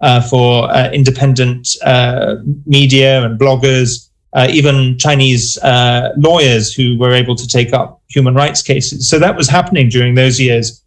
uh, 0.01 0.21
for 0.21 0.71
uh, 0.71 0.91
independent 0.91 1.67
uh, 1.83 2.35
media 2.65 3.25
and 3.25 3.39
bloggers 3.39 4.09
uh, 4.33 4.47
even 4.49 4.97
Chinese 4.97 5.57
uh, 5.59 6.09
lawyers 6.17 6.73
who 6.73 6.97
were 6.97 7.11
able 7.11 7.35
to 7.35 7.47
take 7.47 7.73
up 7.73 8.01
human 8.09 8.33
rights 8.33 8.61
cases. 8.61 9.09
So 9.09 9.19
that 9.19 9.35
was 9.35 9.47
happening 9.47 9.89
during 9.89 10.15
those 10.15 10.39
years. 10.39 10.83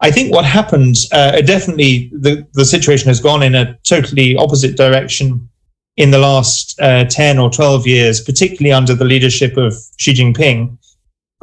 I 0.00 0.10
think 0.10 0.32
what 0.32 0.44
happened, 0.44 0.96
uh, 1.12 1.40
definitely 1.42 2.10
the, 2.12 2.46
the 2.52 2.64
situation 2.64 3.08
has 3.08 3.20
gone 3.20 3.42
in 3.42 3.54
a 3.54 3.78
totally 3.84 4.36
opposite 4.36 4.76
direction 4.76 5.48
in 5.96 6.10
the 6.10 6.18
last 6.18 6.78
uh, 6.80 7.04
10 7.04 7.38
or 7.38 7.50
12 7.50 7.86
years, 7.86 8.20
particularly 8.20 8.72
under 8.72 8.94
the 8.94 9.04
leadership 9.04 9.56
of 9.56 9.74
Xi 9.98 10.14
Jinping. 10.14 10.76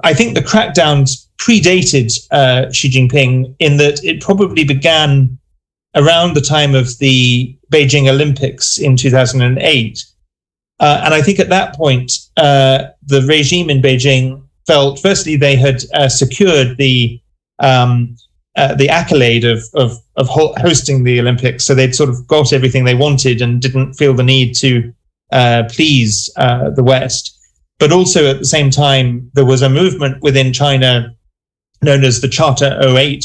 I 0.04 0.14
think 0.14 0.36
the 0.36 0.42
crackdowns 0.42 1.28
predated 1.38 2.12
uh, 2.32 2.72
Xi 2.72 2.90
Jinping 2.90 3.56
in 3.60 3.78
that 3.78 4.04
it 4.04 4.22
probably 4.22 4.64
began 4.64 5.38
around 5.96 6.36
the 6.36 6.42
time 6.42 6.76
of 6.76 6.98
the 7.00 7.58
Beijing 7.72 8.10
Olympics 8.10 8.78
in 8.78 8.96
2008 8.96 10.04
uh, 10.80 11.02
and 11.04 11.14
I 11.14 11.22
think 11.22 11.40
at 11.40 11.50
that 11.50 11.76
point, 11.76 12.12
uh, 12.38 12.86
the 13.06 13.22
regime 13.24 13.70
in 13.70 13.82
Beijing 13.82 14.44
felt, 14.66 15.00
firstly, 15.00 15.36
they 15.36 15.56
had 15.56 15.84
uh, 15.94 16.08
secured 16.08 16.78
the 16.78 17.20
um, 17.60 18.16
uh, 18.56 18.74
the 18.76 18.90
accolade 18.90 19.46
of, 19.46 19.64
of, 19.76 19.98
of 20.16 20.28
hosting 20.28 21.04
the 21.04 21.20
Olympics, 21.20 21.66
so 21.66 21.76
they'd 21.76 21.96
sort 21.96 22.10
of 22.10 22.26
got 22.28 22.52
everything 22.52 22.84
they 22.84 22.96
wanted 22.96 23.42
and 23.42 23.62
didn't 23.62 23.94
feel 23.94 24.14
the 24.14 24.24
need 24.24 24.56
to 24.56 24.94
uh, 25.32 25.64
please 25.70 26.30
uh, 26.36 26.70
the 26.72 26.84
West. 26.84 27.38
But 27.80 27.92
also 27.92 28.30
at 28.30 28.40
the 28.40 28.46
same 28.46 28.70
time, 28.70 29.30
there 29.34 29.46
was 29.46 29.62
a 29.62 29.70
movement 29.70 30.22
within 30.22 30.52
China 30.52 31.16
known 31.82 32.04
as 32.04 32.20
the 32.20 32.28
Charter 32.28 32.78
08 32.82 33.24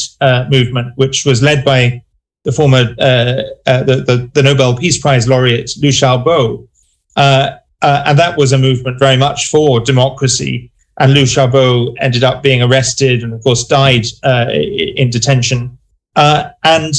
movement, 0.50 0.92
which 0.96 1.24
was 1.24 1.42
led 1.42 1.64
by 1.64 2.02
the 2.44 2.52
former 2.52 2.84
the, 2.94 3.54
the, 3.64 4.30
the 4.34 4.42
Nobel 4.42 4.76
Peace 4.76 5.00
Prize 5.00 5.26
laureate 5.26 5.70
Liu 5.80 5.90
Xiaobo, 5.90 6.68
uh, 7.16 7.50
uh, 7.82 8.02
and 8.06 8.18
that 8.18 8.36
was 8.36 8.52
a 8.52 8.58
movement 8.58 8.98
very 8.98 9.16
much 9.16 9.48
for 9.48 9.80
democracy. 9.80 10.70
And 10.98 11.12
Liu 11.12 11.24
Xiaobo 11.24 11.94
ended 12.00 12.22
up 12.22 12.42
being 12.42 12.62
arrested 12.62 13.22
and, 13.22 13.32
of 13.32 13.42
course, 13.42 13.64
died 13.64 14.06
uh, 14.22 14.46
in 14.52 15.10
detention. 15.10 15.76
Uh, 16.14 16.50
and 16.62 16.94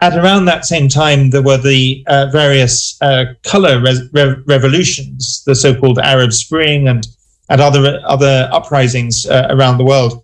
at 0.00 0.18
around 0.18 0.44
that 0.46 0.66
same 0.66 0.88
time, 0.88 1.30
there 1.30 1.42
were 1.42 1.56
the 1.56 2.04
uh, 2.08 2.26
various 2.26 2.98
color 3.44 3.80
re- 3.80 4.36
revolutions, 4.46 5.42
the 5.46 5.54
so-called 5.54 5.98
Arab 5.98 6.32
Spring, 6.32 6.88
and 6.88 7.06
and 7.50 7.60
other 7.60 8.00
other 8.04 8.48
uprisings 8.52 9.26
around 9.26 9.78
the 9.78 9.84
world. 9.84 10.22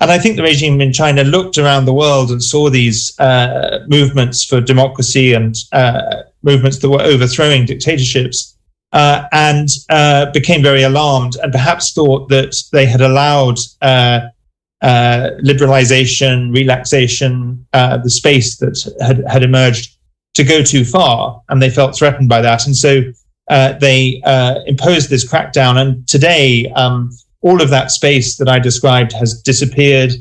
And 0.00 0.10
I 0.10 0.18
think 0.18 0.36
the 0.36 0.42
regime 0.42 0.80
in 0.80 0.92
China 0.92 1.24
looked 1.24 1.56
around 1.56 1.86
the 1.86 1.94
world 1.94 2.30
and 2.30 2.42
saw 2.42 2.68
these 2.68 3.18
uh, 3.18 3.84
movements 3.88 4.44
for 4.44 4.60
democracy 4.60 5.32
and 5.32 5.56
uh, 5.72 6.22
movements 6.46 6.78
that 6.78 6.88
were 6.88 7.02
overthrowing 7.02 7.66
dictatorships 7.66 8.56
uh, 8.92 9.24
and 9.32 9.68
uh, 9.90 10.30
became 10.30 10.62
very 10.62 10.82
alarmed 10.82 11.36
and 11.42 11.52
perhaps 11.52 11.92
thought 11.92 12.28
that 12.28 12.56
they 12.72 12.86
had 12.86 13.00
allowed 13.02 13.58
uh, 13.82 14.20
uh, 14.80 15.30
liberalization, 15.44 16.54
relaxation, 16.54 17.66
the 17.72 18.10
space 18.10 18.56
that 18.56 18.94
had, 19.00 19.22
had 19.28 19.42
emerged 19.42 19.98
to 20.34 20.44
go 20.44 20.62
too 20.62 20.84
far. 20.84 21.42
And 21.48 21.60
they 21.60 21.68
felt 21.68 21.96
threatened 21.96 22.28
by 22.28 22.40
that. 22.40 22.66
And 22.66 22.76
so 22.76 23.02
they 23.48 24.22
imposed 24.66 25.10
this 25.10 25.30
crackdown. 25.30 25.76
And 25.76 26.08
today, 26.08 26.72
um, 26.76 27.10
all 27.42 27.60
of 27.60 27.70
that 27.70 27.90
space 27.90 28.36
that 28.36 28.48
I 28.48 28.58
described 28.58 29.12
has 29.12 29.42
disappeared. 29.42 30.12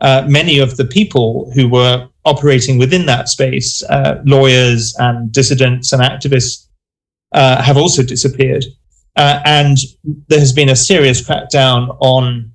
Uh, 0.00 0.24
many 0.26 0.58
of 0.58 0.76
the 0.76 0.84
people 0.84 1.50
who 1.54 1.68
were 1.68 2.08
operating 2.24 2.78
within 2.78 3.06
that 3.06 3.28
space, 3.28 3.82
uh, 3.84 4.20
lawyers 4.24 4.94
and 4.98 5.30
dissidents 5.32 5.92
and 5.92 6.02
activists, 6.02 6.66
uh, 7.32 7.62
have 7.62 7.76
also 7.76 8.02
disappeared. 8.02 8.64
Uh, 9.16 9.40
and 9.44 9.78
there 10.28 10.40
has 10.40 10.52
been 10.52 10.70
a 10.70 10.76
serious 10.76 11.22
crackdown 11.22 11.96
on 12.00 12.50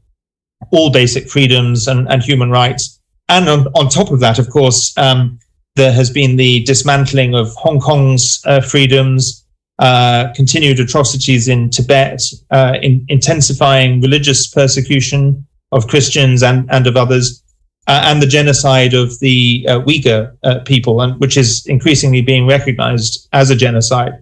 all 0.71 0.91
basic 0.91 1.29
freedoms 1.29 1.88
and, 1.88 2.09
and 2.11 2.21
human 2.23 2.49
rights. 2.49 2.99
And 3.29 3.47
on, 3.47 3.67
on 3.75 3.89
top 3.89 4.11
of 4.11 4.19
that, 4.19 4.39
of 4.39 4.49
course, 4.49 4.97
um, 4.97 5.39
there 5.75 5.93
has 5.93 6.09
been 6.09 6.35
the 6.35 6.63
dismantling 6.63 7.35
of 7.35 7.53
Hong 7.55 7.79
Kong's 7.79 8.41
uh, 8.45 8.59
freedoms, 8.59 9.45
uh, 9.77 10.33
continued 10.35 10.79
atrocities 10.79 11.47
in 11.47 11.69
Tibet, 11.69 12.21
uh, 12.51 12.73
in 12.81 13.05
intensifying 13.07 14.01
religious 14.01 14.47
persecution 14.47 15.47
of 15.71 15.88
Christians 15.88 16.43
and, 16.43 16.69
and 16.71 16.88
of 16.88 16.97
others, 16.97 17.43
uh, 17.89 18.01
and 18.05 18.22
the 18.22 18.27
genocide 18.27 18.93
of 18.93 19.19
the 19.19 19.65
uh, 19.67 19.79
Uyghur 19.81 20.36
uh, 20.43 20.60
people, 20.72 21.01
and 21.01 21.19
which 21.19 21.36
is 21.38 21.65
increasingly 21.65 22.22
being 22.22 22.48
recognized 22.48 23.27
as 23.34 23.50
a 23.50 23.55
genocide. 23.55 24.13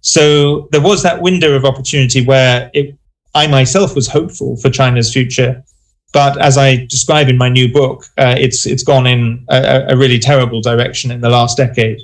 So 0.00 0.68
there 0.72 0.82
was 0.90 1.02
that 1.02 1.22
window 1.22 1.54
of 1.54 1.64
opportunity 1.64 2.24
where 2.24 2.70
it, 2.74 2.86
I 3.34 3.46
myself 3.46 3.94
was 3.94 4.08
hopeful 4.08 4.56
for 4.56 4.68
China's 4.70 5.12
future. 5.12 5.62
But 6.12 6.38
as 6.48 6.58
I 6.58 6.84
describe 6.86 7.28
in 7.28 7.38
my 7.38 7.48
new 7.48 7.72
book, 7.72 8.04
it's 8.18 8.66
it's 8.66 8.84
gone 8.92 9.06
in 9.06 9.46
a, 9.48 9.86
a 9.94 9.96
really 9.96 10.18
terrible 10.18 10.60
direction 10.60 11.10
in 11.10 11.20
the 11.22 11.30
last 11.30 11.56
decade 11.56 11.98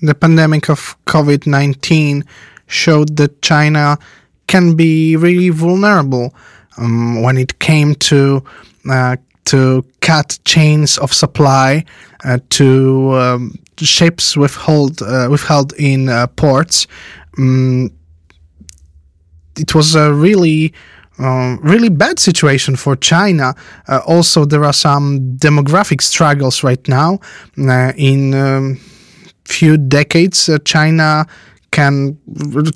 the 0.00 0.14
pandemic 0.14 0.68
of 0.68 0.96
COVID 1.06 1.46
19 1.46 2.24
showed 2.66 3.16
that 3.16 3.42
China 3.42 3.98
can 4.46 4.76
be 4.76 5.16
really 5.16 5.50
vulnerable 5.50 6.34
um, 6.76 7.22
when 7.22 7.36
it 7.36 7.58
came 7.58 7.94
to 7.94 8.42
uh, 8.90 9.16
to 9.48 9.82
cut 10.00 10.38
chains 10.44 10.98
of 10.98 11.12
supply 11.12 11.84
uh, 12.24 12.38
to 12.50 13.12
um, 13.14 13.58
ships 13.78 14.36
withheld 14.36 15.00
uh, 15.02 15.28
withheld 15.30 15.72
in 15.78 16.08
uh, 16.08 16.26
ports. 16.26 16.86
Um, 17.38 17.90
it 19.56 19.74
was 19.74 19.94
a 19.94 20.12
really 20.12 20.74
um, 21.18 21.58
really 21.62 21.88
bad 21.88 22.18
situation 22.18 22.76
for 22.76 22.94
China. 22.94 23.54
Uh, 23.88 24.00
also, 24.06 24.44
there 24.44 24.64
are 24.64 24.72
some 24.72 25.36
demographic 25.38 26.02
struggles 26.02 26.62
right 26.62 26.86
now. 26.86 27.18
Uh, 27.58 27.92
in 27.96 28.34
um, 28.34 28.78
few 29.44 29.76
decades, 29.78 30.48
uh, 30.48 30.58
China 30.64 31.26
can 31.70 32.18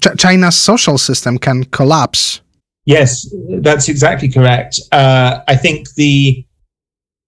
Ch- 0.00 0.16
China's 0.16 0.56
social 0.56 0.98
system 0.98 1.38
can 1.38 1.64
collapse. 1.64 2.40
Yes, 2.84 3.32
that's 3.60 3.88
exactly 3.88 4.28
correct. 4.28 4.80
I 4.90 5.56
think 5.56 5.94
the 5.94 6.44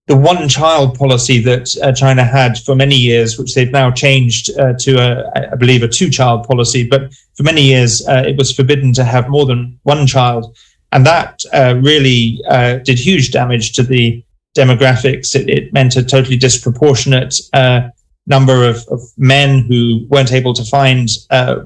the 0.06 0.16
one 0.16 0.48
child 0.48 0.98
policy 0.98 1.40
that 1.40 1.74
uh, 1.82 1.92
China 1.92 2.24
had 2.24 2.58
for 2.58 2.74
many 2.74 2.94
years, 2.94 3.38
which 3.38 3.54
they've 3.54 3.70
now 3.72 3.90
changed 3.90 4.50
uh, 4.58 4.74
to, 4.78 4.96
a, 4.98 5.52
I 5.52 5.56
believe, 5.56 5.82
a 5.82 5.88
two 5.88 6.10
child 6.10 6.46
policy, 6.46 6.86
but 6.86 7.12
for 7.36 7.42
many 7.42 7.62
years 7.62 8.06
uh, 8.06 8.22
it 8.26 8.36
was 8.36 8.52
forbidden 8.52 8.92
to 8.94 9.04
have 9.04 9.30
more 9.30 9.46
than 9.46 9.78
one 9.84 10.06
child. 10.06 10.54
And 10.92 11.06
that 11.06 11.40
uh, 11.52 11.76
really 11.82 12.40
uh, 12.48 12.78
did 12.78 12.98
huge 12.98 13.32
damage 13.32 13.72
to 13.74 13.82
the 13.82 14.22
demographics. 14.56 15.34
It, 15.34 15.48
it 15.48 15.72
meant 15.72 15.96
a 15.96 16.04
totally 16.04 16.36
disproportionate 16.36 17.34
uh, 17.54 17.88
number 18.26 18.68
of, 18.68 18.86
of, 18.88 19.00
men 19.16 19.60
who 19.60 20.06
weren't 20.08 20.32
able 20.32 20.54
to 20.54 20.64
find 20.64 21.08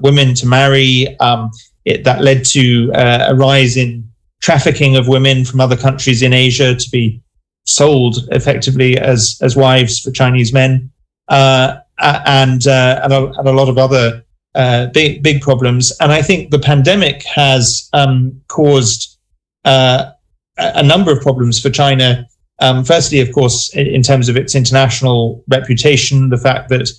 women 0.01 0.33
to 0.35 0.45
marry. 0.45 1.17
Um, 1.19 1.51
it, 1.85 2.03
that 2.03 2.21
led 2.21 2.43
to 2.45 2.91
a 2.95 3.35
rise 3.35 3.77
in 3.77 4.09
trafficking 4.41 4.95
of 4.95 5.07
women 5.07 5.45
from 5.45 5.61
other 5.61 5.77
countries 5.77 6.21
in 6.21 6.33
Asia 6.33 6.75
to 6.75 6.89
be 6.89 7.21
sold 7.69 8.27
effectively 8.31 8.97
as 8.97 9.37
as 9.41 9.55
wives 9.55 9.99
for 9.99 10.11
Chinese 10.11 10.51
men, 10.51 10.91
uh, 11.27 11.77
and, 11.99 12.65
uh, 12.67 12.99
and, 13.03 13.13
a, 13.13 13.25
and 13.25 13.47
a 13.47 13.51
lot 13.51 13.69
of 13.69 13.77
other 13.77 14.23
uh, 14.55 14.87
big 14.87 15.21
big 15.21 15.41
problems. 15.41 15.95
And 15.99 16.11
I 16.11 16.21
think 16.21 16.51
the 16.51 16.59
pandemic 16.59 17.23
has 17.23 17.89
um, 17.93 18.41
caused 18.47 19.17
uh, 19.65 20.11
a 20.57 20.83
number 20.83 21.11
of 21.11 21.21
problems 21.21 21.59
for 21.61 21.69
China. 21.69 22.25
Um, 22.61 22.83
firstly, 22.83 23.21
of 23.21 23.31
course, 23.31 23.73
in, 23.73 23.87
in, 23.87 24.03
terms 24.03 24.27
of 24.27 24.35
its 24.35 24.53
international 24.55 25.43
reputation, 25.47 26.29
the 26.29 26.37
fact 26.37 26.67
that 26.69 26.89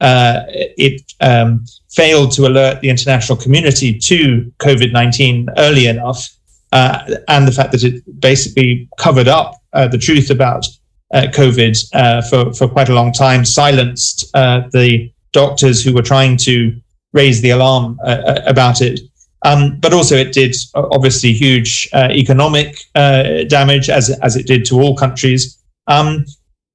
uh, 0.00 0.42
it 0.48 1.02
um, 1.20 1.64
failed 1.90 2.30
to 2.32 2.46
alert 2.46 2.80
the 2.80 2.90
international 2.90 3.36
community 3.36 3.98
to 3.98 4.52
COVID 4.58 4.92
19 4.92 5.48
early 5.56 5.86
enough, 5.86 6.28
uh, 6.72 7.16
and 7.28 7.46
the 7.46 7.52
fact 7.52 7.72
that 7.72 7.84
it 7.84 8.02
basically 8.20 8.88
covered 8.98 9.28
up 9.28 9.54
uh, 9.72 9.88
the 9.88 9.98
truth 9.98 10.30
about 10.30 10.66
uh, 11.14 11.22
COVID 11.32 11.76
uh, 11.94 12.22
for, 12.22 12.52
for 12.52 12.68
quite 12.68 12.88
a 12.88 12.94
long 12.94 13.12
time, 13.12 13.44
silenced 13.44 14.30
the 14.32 15.10
doctors 15.32 15.82
who 15.82 15.94
were 15.94 16.02
trying 16.02 16.36
to 16.36 16.78
raise 17.12 17.40
the 17.40 17.50
alarm 17.50 17.98
about 18.46 18.80
it. 18.80 19.00
Um, 19.44 19.78
but 19.78 19.92
also, 19.92 20.16
it 20.16 20.32
did 20.32 20.54
obviously 20.74 21.32
huge 21.32 21.88
economic 21.94 22.76
damage, 22.94 23.88
as, 23.88 24.10
as 24.20 24.36
it 24.36 24.46
did 24.46 24.64
to 24.66 24.80
all 24.80 24.96
countries. 24.96 25.62
Um, 25.86 26.26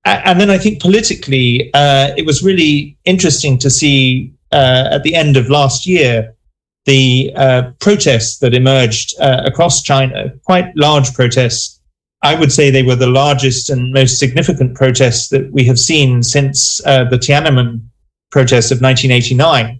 and 0.06 0.40
then 0.40 0.50
I 0.50 0.58
think 0.58 0.82
politically, 0.82 1.74
uh, 1.74 2.14
it 2.18 2.26
was 2.26 2.44
really 2.44 2.98
interesting 3.06 3.58
to 3.60 3.70
see 3.70 4.34
uh, 4.52 4.90
at 4.92 5.04
the 5.04 5.16
end 5.16 5.38
of 5.38 5.50
last 5.50 5.86
year 5.86 6.36
the 6.86 7.32
uh, 7.36 7.72
protests 7.80 8.40
that 8.40 8.54
emerged 8.54 9.14
across 9.20 9.82
China, 9.82 10.34
quite 10.44 10.76
large 10.76 11.14
protests 11.14 11.80
I 12.24 12.36
would 12.36 12.54
say 12.54 12.72
they 12.72 12.84
were 12.84 12.96
the 12.96 13.08
largest 13.08 13.70
and 13.70 13.92
most 13.92 14.18
significant 14.18 14.76
protests 14.76 15.28
that 15.28 15.52
we 15.52 15.66
have 15.66 15.78
seen 15.78 16.24
since 16.24 16.82
uh, 16.86 17.04
the 17.04 17.18
Tiananmen 17.18 17.86
protests 18.32 18.72
of 18.72 18.82
1989. 18.82 19.78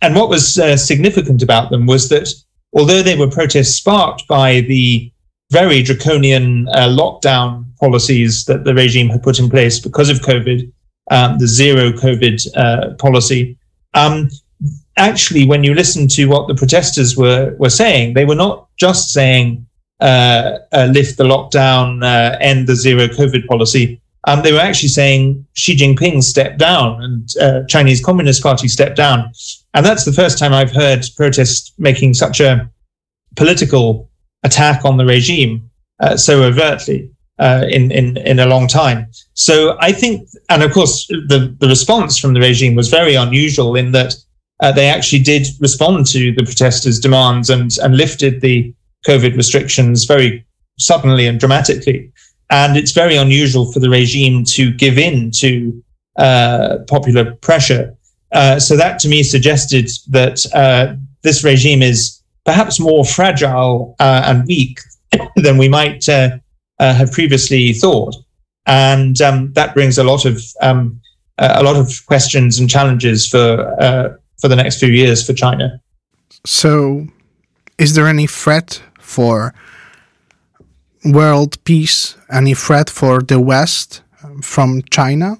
And 0.00 0.14
what 0.14 0.28
was 0.28 0.58
uh, 0.58 0.76
significant 0.76 1.42
about 1.42 1.70
them 1.70 1.86
was 1.86 2.08
that 2.08 2.28
although 2.72 3.02
they 3.02 3.18
were 3.18 3.28
protests 3.28 3.74
sparked 3.74 4.28
by 4.28 4.60
the 4.60 5.12
very 5.50 5.82
draconian 5.82 6.68
uh, 6.68 6.88
lockdown 6.88 7.64
policies 7.78 8.44
that 8.44 8.62
the 8.62 8.74
regime 8.74 9.08
had 9.08 9.22
put 9.22 9.40
in 9.40 9.50
place 9.50 9.80
because 9.80 10.08
of 10.08 10.20
COVID, 10.20 10.72
um, 11.10 11.38
the 11.38 11.48
zero 11.48 11.90
COVID 11.90 12.46
uh, 12.56 12.94
policy, 12.94 13.58
um, 13.94 14.30
actually, 14.96 15.46
when 15.46 15.64
you 15.64 15.74
listen 15.74 16.08
to 16.08 16.26
what 16.26 16.48
the 16.48 16.54
protesters 16.54 17.16
were, 17.16 17.54
were 17.58 17.70
saying, 17.70 18.14
they 18.14 18.24
were 18.24 18.34
not 18.34 18.68
just 18.76 19.12
saying, 19.12 19.66
uh, 20.00 20.58
uh, 20.72 20.88
lift 20.90 21.16
the 21.16 21.24
lockdown, 21.24 22.02
uh, 22.04 22.36
end 22.40 22.66
the 22.66 22.76
zero 22.76 23.06
COVID 23.06 23.46
policy. 23.46 24.00
Um, 24.26 24.42
they 24.42 24.52
were 24.52 24.60
actually 24.60 24.88
saying 24.88 25.46
Xi 25.54 25.76
Jinping 25.76 26.22
stepped 26.22 26.58
down 26.58 27.02
and 27.02 27.28
uh, 27.40 27.62
Chinese 27.68 28.04
Communist 28.04 28.42
Party 28.42 28.68
stepped 28.68 28.96
down. 28.96 29.32
And 29.74 29.84
that's 29.84 30.04
the 30.04 30.12
first 30.12 30.38
time 30.38 30.52
I've 30.52 30.72
heard 30.72 31.04
protests 31.16 31.72
making 31.78 32.14
such 32.14 32.40
a 32.40 32.70
political 33.36 34.10
attack 34.44 34.84
on 34.84 34.96
the 34.96 35.06
regime 35.06 35.70
uh, 36.00 36.16
so 36.16 36.42
overtly. 36.42 37.08
Uh, 37.38 37.66
in, 37.70 37.90
in 37.90 38.18
in 38.18 38.38
a 38.38 38.46
long 38.46 38.68
time. 38.68 39.10
So 39.32 39.76
I 39.80 39.90
think, 39.90 40.28
and 40.48 40.62
of 40.62 40.70
course, 40.70 41.06
the 41.08 41.56
the 41.58 41.66
response 41.66 42.16
from 42.16 42.34
the 42.34 42.40
regime 42.40 42.76
was 42.76 42.88
very 42.88 43.14
unusual 43.14 43.74
in 43.74 43.90
that 43.92 44.14
uh, 44.60 44.72
they 44.72 44.88
actually 44.88 45.22
did 45.22 45.46
respond 45.60 46.06
to 46.06 46.32
the 46.34 46.44
protesters' 46.44 47.00
demands 47.00 47.50
and 47.50 47.70
and 47.82 47.96
lifted 47.96 48.40
the 48.40 48.72
COVID 49.06 49.36
restrictions 49.36 50.04
very 50.04 50.44
suddenly 50.78 51.26
and 51.26 51.38
dramatically. 51.38 52.12
And 52.50 52.76
it's 52.76 52.92
very 52.92 53.16
unusual 53.16 53.72
for 53.72 53.80
the 53.80 53.88
regime 53.88 54.44
to 54.44 54.72
give 54.72 54.98
in 54.98 55.30
to 55.36 55.82
uh, 56.16 56.78
popular 56.88 57.34
pressure. 57.36 57.96
Uh, 58.32 58.58
so 58.58 58.76
that 58.76 58.98
to 59.00 59.08
me 59.08 59.22
suggested 59.22 59.88
that 60.08 60.44
uh, 60.54 60.94
this 61.22 61.44
regime 61.44 61.82
is 61.82 62.20
perhaps 62.44 62.80
more 62.80 63.04
fragile 63.04 63.94
uh, 64.00 64.22
and 64.26 64.46
weak 64.46 64.80
than 65.36 65.58
we 65.58 65.68
might 65.68 66.08
uh, 66.08 66.38
have 66.78 67.12
previously 67.12 67.72
thought. 67.72 68.14
And 68.66 69.20
um, 69.20 69.52
that 69.54 69.74
brings 69.74 69.98
a 69.98 70.04
lot 70.04 70.24
of 70.24 70.42
um, 70.60 71.00
a 71.38 71.62
lot 71.62 71.76
of 71.76 71.90
questions 72.06 72.58
and 72.58 72.68
challenges 72.68 73.26
for 73.26 74.20
for 74.40 74.48
the 74.48 74.56
next 74.56 74.78
few 74.78 74.88
years 74.88 75.26
for 75.26 75.32
China. 75.32 75.80
So, 76.44 77.06
is 77.78 77.94
there 77.94 78.06
any 78.06 78.26
threat 78.26 78.82
for 79.00 79.54
world 81.04 81.62
peace, 81.64 82.16
any 82.30 82.54
threat 82.54 82.90
for 82.90 83.20
the 83.20 83.40
West 83.40 84.02
from 84.42 84.82
China? 84.90 85.38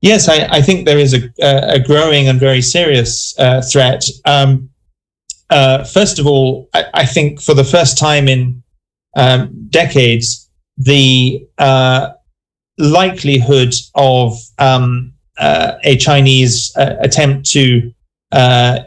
Yes, 0.00 0.28
I, 0.28 0.46
I 0.50 0.60
think 0.60 0.84
there 0.84 0.98
is 0.98 1.14
a, 1.14 1.30
a, 1.40 1.80
growing 1.80 2.28
and 2.28 2.38
very 2.38 2.60
serious 2.60 3.34
uh, 3.38 3.62
threat. 3.62 4.04
Um, 4.26 4.68
uh, 5.48 5.84
first 5.84 6.18
of 6.18 6.26
all, 6.26 6.68
I, 6.74 6.84
I, 6.92 7.06
think 7.06 7.40
for 7.40 7.54
the 7.54 7.64
first 7.64 7.96
time 7.96 8.28
in 8.28 8.62
um, 9.16 9.50
decades, 9.70 10.50
the 10.76 11.46
uh, 11.56 12.10
likelihood 12.76 13.72
of 13.94 14.36
um, 14.58 15.14
uh, 15.38 15.76
a 15.84 15.96
Chinese 15.96 16.72
uh, 16.76 16.96
attempt 17.00 17.48
to 17.52 17.90
uh, 18.34 18.80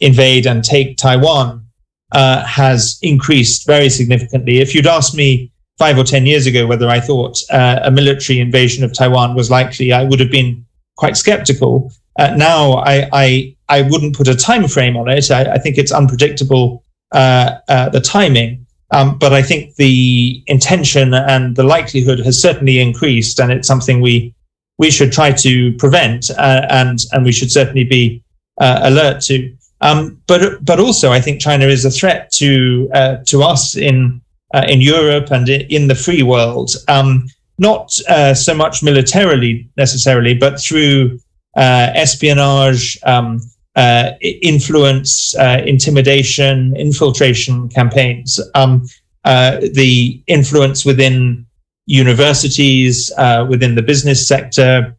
invade 0.00 0.46
and 0.46 0.64
take 0.64 0.96
Taiwan 0.96 1.66
uh, 2.12 2.44
has 2.44 2.98
increased 3.02 3.66
very 3.66 3.90
significantly. 3.90 4.58
If 4.58 4.74
you'd 4.74 4.86
asked 4.86 5.14
me 5.14 5.52
five 5.78 5.98
or 5.98 6.04
10 6.04 6.24
years 6.24 6.46
ago 6.46 6.66
whether 6.66 6.88
I 6.88 7.00
thought 7.00 7.38
uh, 7.50 7.80
a 7.82 7.90
military 7.90 8.40
invasion 8.40 8.82
of 8.84 8.94
Taiwan 8.94 9.34
was 9.34 9.50
likely, 9.50 9.92
I 9.92 10.04
would 10.04 10.20
have 10.20 10.30
been 10.30 10.64
quite 10.96 11.16
skeptical. 11.16 11.92
Uh, 12.18 12.34
now, 12.36 12.72
I, 12.74 13.08
I, 13.12 13.56
I, 13.68 13.82
wouldn't 13.82 14.16
put 14.16 14.28
a 14.28 14.34
time 14.34 14.66
frame 14.66 14.96
on 14.96 15.08
it. 15.10 15.30
I, 15.30 15.52
I 15.52 15.58
think 15.58 15.76
it's 15.76 15.92
unpredictable, 15.92 16.82
uh, 17.12 17.58
uh, 17.68 17.90
the 17.90 18.00
timing. 18.00 18.66
Um, 18.92 19.18
but 19.18 19.34
I 19.34 19.42
think 19.42 19.74
the 19.74 20.42
intention 20.46 21.12
and 21.12 21.56
the 21.56 21.64
likelihood 21.64 22.20
has 22.20 22.40
certainly 22.40 22.78
increased, 22.78 23.40
and 23.40 23.50
it's 23.50 23.66
something 23.66 24.00
we 24.00 24.32
we 24.78 24.90
should 24.90 25.10
try 25.10 25.32
to 25.32 25.72
prevent, 25.74 26.30
uh, 26.30 26.66
and 26.70 27.00
and 27.12 27.24
we 27.24 27.32
should 27.32 27.50
certainly 27.50 27.82
be 27.82 28.22
alert 28.60 29.20
to. 29.22 29.54
Um, 29.80 30.20
but 30.26 30.64
but 30.64 30.80
also, 30.80 31.12
I 31.12 31.20
think 31.20 31.40
China 31.40 31.66
is 31.66 31.84
a 31.84 31.90
threat 31.90 32.32
to 32.32 32.88
uh, 32.94 33.16
to 33.26 33.42
us 33.42 33.76
in 33.76 34.20
uh, 34.54 34.64
in 34.68 34.80
Europe 34.80 35.30
and 35.30 35.48
in 35.48 35.88
the 35.88 35.94
free 35.94 36.22
world. 36.22 36.70
Um, 36.88 37.28
not 37.58 37.98
uh, 38.08 38.34
so 38.34 38.54
much 38.54 38.82
militarily 38.82 39.68
necessarily, 39.76 40.34
but 40.34 40.60
through 40.60 41.18
uh, 41.56 41.90
espionage, 41.94 42.98
um, 43.04 43.40
uh, 43.76 44.10
influence, 44.20 45.34
uh, 45.36 45.62
intimidation, 45.66 46.76
infiltration 46.76 47.68
campaigns. 47.70 48.38
Um, 48.54 48.86
the 49.24 50.22
influence 50.26 50.84
within 50.84 51.46
universities, 51.86 53.10
within 53.48 53.74
the 53.74 53.82
business 53.82 54.26
sector, 54.26 54.96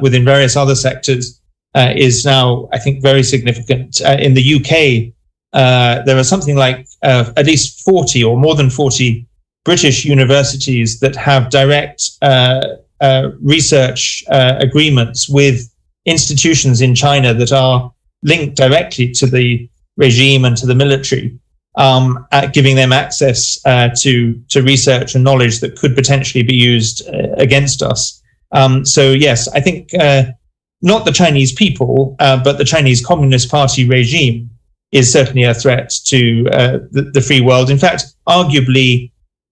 within 0.00 0.24
various 0.24 0.56
other 0.56 0.74
sectors 0.74 1.37
uh, 1.74 1.92
is 1.94 2.24
now, 2.24 2.68
I 2.72 2.78
think, 2.78 3.02
very 3.02 3.22
significant. 3.22 4.00
Uh, 4.00 4.16
in 4.18 4.34
the 4.34 4.54
UK, 4.56 5.12
uh, 5.52 6.02
there 6.04 6.18
are 6.18 6.24
something 6.24 6.56
like 6.56 6.86
uh, 7.02 7.32
at 7.36 7.46
least 7.46 7.82
40 7.84 8.24
or 8.24 8.36
more 8.36 8.54
than 8.54 8.70
40 8.70 9.26
British 9.64 10.04
universities 10.04 11.00
that 11.00 11.16
have 11.16 11.50
direct 11.50 12.02
uh, 12.22 12.60
uh, 13.00 13.30
research 13.40 14.24
agreements 14.28 15.28
with 15.28 15.72
institutions 16.04 16.80
in 16.80 16.94
China 16.94 17.34
that 17.34 17.52
are 17.52 17.92
linked 18.22 18.56
directly 18.56 19.12
to 19.12 19.26
the 19.26 19.68
regime 19.96 20.44
and 20.44 20.56
to 20.56 20.66
the 20.66 20.74
military, 20.74 21.38
um, 21.76 22.26
giving 22.52 22.76
them 22.76 22.92
access 22.92 23.60
to 24.02 24.40
to 24.48 24.62
research 24.62 25.14
and 25.14 25.22
knowledge 25.22 25.60
that 25.60 25.76
could 25.76 25.94
potentially 25.94 26.42
be 26.42 26.54
used 26.54 27.06
against 27.36 27.82
us. 27.82 28.22
Um, 28.52 28.84
so 28.84 29.12
yes, 29.12 29.48
I 29.48 29.60
think 29.60 29.92
uh, 29.94 30.24
not 30.82 31.04
the 31.04 31.12
Chinese 31.12 31.52
people, 31.52 32.16
uh, 32.20 32.42
but 32.42 32.58
the 32.58 32.64
Chinese 32.64 33.04
Communist 33.04 33.50
Party 33.50 33.88
regime 33.88 34.50
is 34.92 35.12
certainly 35.12 35.44
a 35.44 35.54
threat 35.54 35.92
to 36.06 36.46
uh, 36.52 36.78
the, 36.90 37.10
the 37.12 37.20
free 37.20 37.40
world. 37.40 37.70
In 37.70 37.78
fact, 37.78 38.04
arguably, 38.26 39.10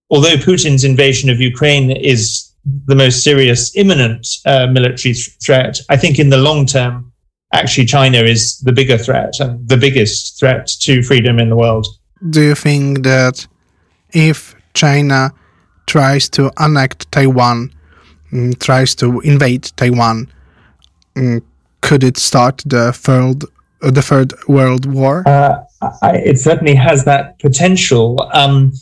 although 0.09 0.35
Putin's 0.35 0.83
invasion 0.83 1.29
of 1.29 1.39
Ukraine 1.39 1.91
is 1.91 2.53
the 2.85 2.95
most 2.95 3.23
serious 3.23 3.75
imminent 3.75 4.27
uh, 4.45 4.67
military 4.67 5.13
th- 5.13 5.37
threat, 5.43 5.79
I 5.89 5.97
think 5.97 6.19
in 6.19 6.29
the 6.29 6.37
long 6.37 6.65
term, 6.65 7.11
actually 7.53 7.85
China 7.85 8.19
is 8.19 8.59
the 8.59 8.71
bigger 8.71 8.97
threat 8.97 9.33
and 9.39 9.67
the 9.67 9.77
biggest 9.77 10.39
threat 10.39 10.67
to 10.81 11.03
freedom 11.03 11.39
in 11.39 11.49
the 11.49 11.55
world. 11.55 11.87
Do 12.29 12.41
you 12.41 12.55
think 12.55 13.03
that 13.03 13.45
if 14.11 14.55
China 14.73 15.31
tries 15.85 16.29
to 16.29 16.51
annex 16.59 17.05
Taiwan, 17.11 17.73
mm, 18.31 18.59
tries 18.59 18.95
to 18.95 19.19
invade 19.21 19.71
Taiwan, 19.77 20.31
could 21.81 22.03
it 22.03 22.17
start 22.17 22.63
the 22.65 22.91
third 22.93 23.43
uh, 23.81 23.91
the 23.91 24.01
third 24.01 24.33
world 24.47 24.85
war? 24.85 25.23
Uh, 25.27 25.63
I, 26.01 26.17
it 26.17 26.39
certainly 26.39 26.75
has 26.75 27.05
that 27.05 27.37
potential. 27.39 28.27
Um, 28.33 28.73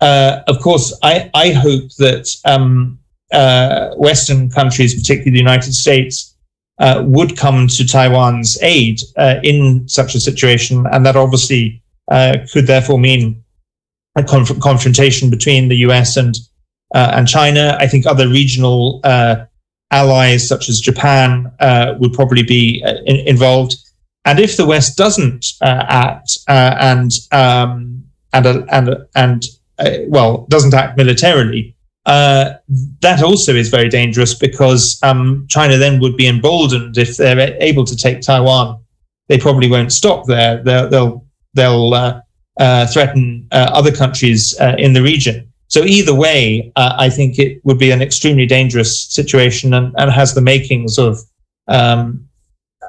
uh, 0.00 0.40
of 0.46 0.60
course, 0.60 0.96
I, 1.02 1.30
I 1.34 1.50
hope 1.50 1.90
that 1.98 2.28
um, 2.44 2.98
uh, 3.32 3.90
Western 3.96 4.50
countries, 4.50 4.94
particularly 4.94 5.32
the 5.32 5.38
United 5.38 5.74
States, 5.74 6.34
uh, 6.78 7.02
would 7.04 7.36
come 7.36 7.66
to 7.68 7.86
Taiwan's 7.86 8.56
aid 8.62 9.00
uh, 9.16 9.36
in 9.42 9.86
such 9.88 10.14
a 10.14 10.20
situation, 10.20 10.86
and 10.92 11.04
that 11.04 11.16
obviously 11.16 11.82
could 12.52 12.66
therefore 12.66 12.98
mean 12.98 13.42
a 14.16 14.24
conf- 14.24 14.58
confrontation 14.60 15.28
between 15.28 15.68
the 15.68 15.76
U.S. 15.88 16.16
and 16.16 16.34
and 16.94 17.28
China. 17.28 17.76
I 17.78 17.86
think 17.86 18.06
other 18.06 18.28
regional 18.28 19.00
allies, 19.90 20.46
such 20.46 20.68
as 20.68 20.80
Japan, 20.80 21.50
would 21.98 22.12
probably 22.12 22.42
be 22.42 22.82
in- 23.06 23.26
involved. 23.26 23.76
And 24.24 24.38
if 24.38 24.56
the 24.56 24.66
West 24.66 24.96
doesn't 24.96 25.46
act 25.62 26.38
and 26.48 27.10
um, 27.32 28.04
and 28.32 28.46
and 28.46 28.96
and 29.14 29.44
well 30.08 30.46
doesn't 30.50 30.74
act 30.74 30.96
militarily, 30.98 31.74
uh, 32.08 32.54
that 33.00 33.22
also 33.22 33.54
is 33.54 33.68
very 33.68 33.90
dangerous 33.90 34.34
because 34.34 34.98
um, 35.02 35.46
China 35.50 35.76
then 35.76 36.00
would 36.00 36.16
be 36.16 36.26
emboldened 36.26 36.96
if 36.96 37.18
they're 37.18 37.56
able 37.60 37.84
to 37.84 37.94
take 37.94 38.22
Taiwan. 38.22 38.82
They 39.28 39.38
probably 39.38 39.68
won't 39.68 39.92
stop 39.92 40.26
there. 40.26 40.62
They'll 40.62 40.88
they'll, 40.88 41.26
they'll 41.52 41.92
uh, 41.92 42.20
uh, 42.58 42.86
threaten 42.86 43.46
uh, 43.52 43.70
other 43.74 43.94
countries 43.94 44.58
uh, 44.58 44.74
in 44.78 44.94
the 44.94 45.02
region. 45.02 45.47
So 45.68 45.84
either 45.84 46.14
way, 46.14 46.72
I 46.76 47.10
think 47.10 47.38
it 47.38 47.60
would 47.64 47.78
be 47.78 47.90
an 47.90 48.02
extremely 48.02 48.46
dangerous 48.46 49.04
situation 49.04 49.74
and, 49.74 49.94
and 49.98 50.10
has 50.10 50.34
the 50.34 50.40
makings 50.40 50.98
of 50.98 51.18
um, 51.68 52.26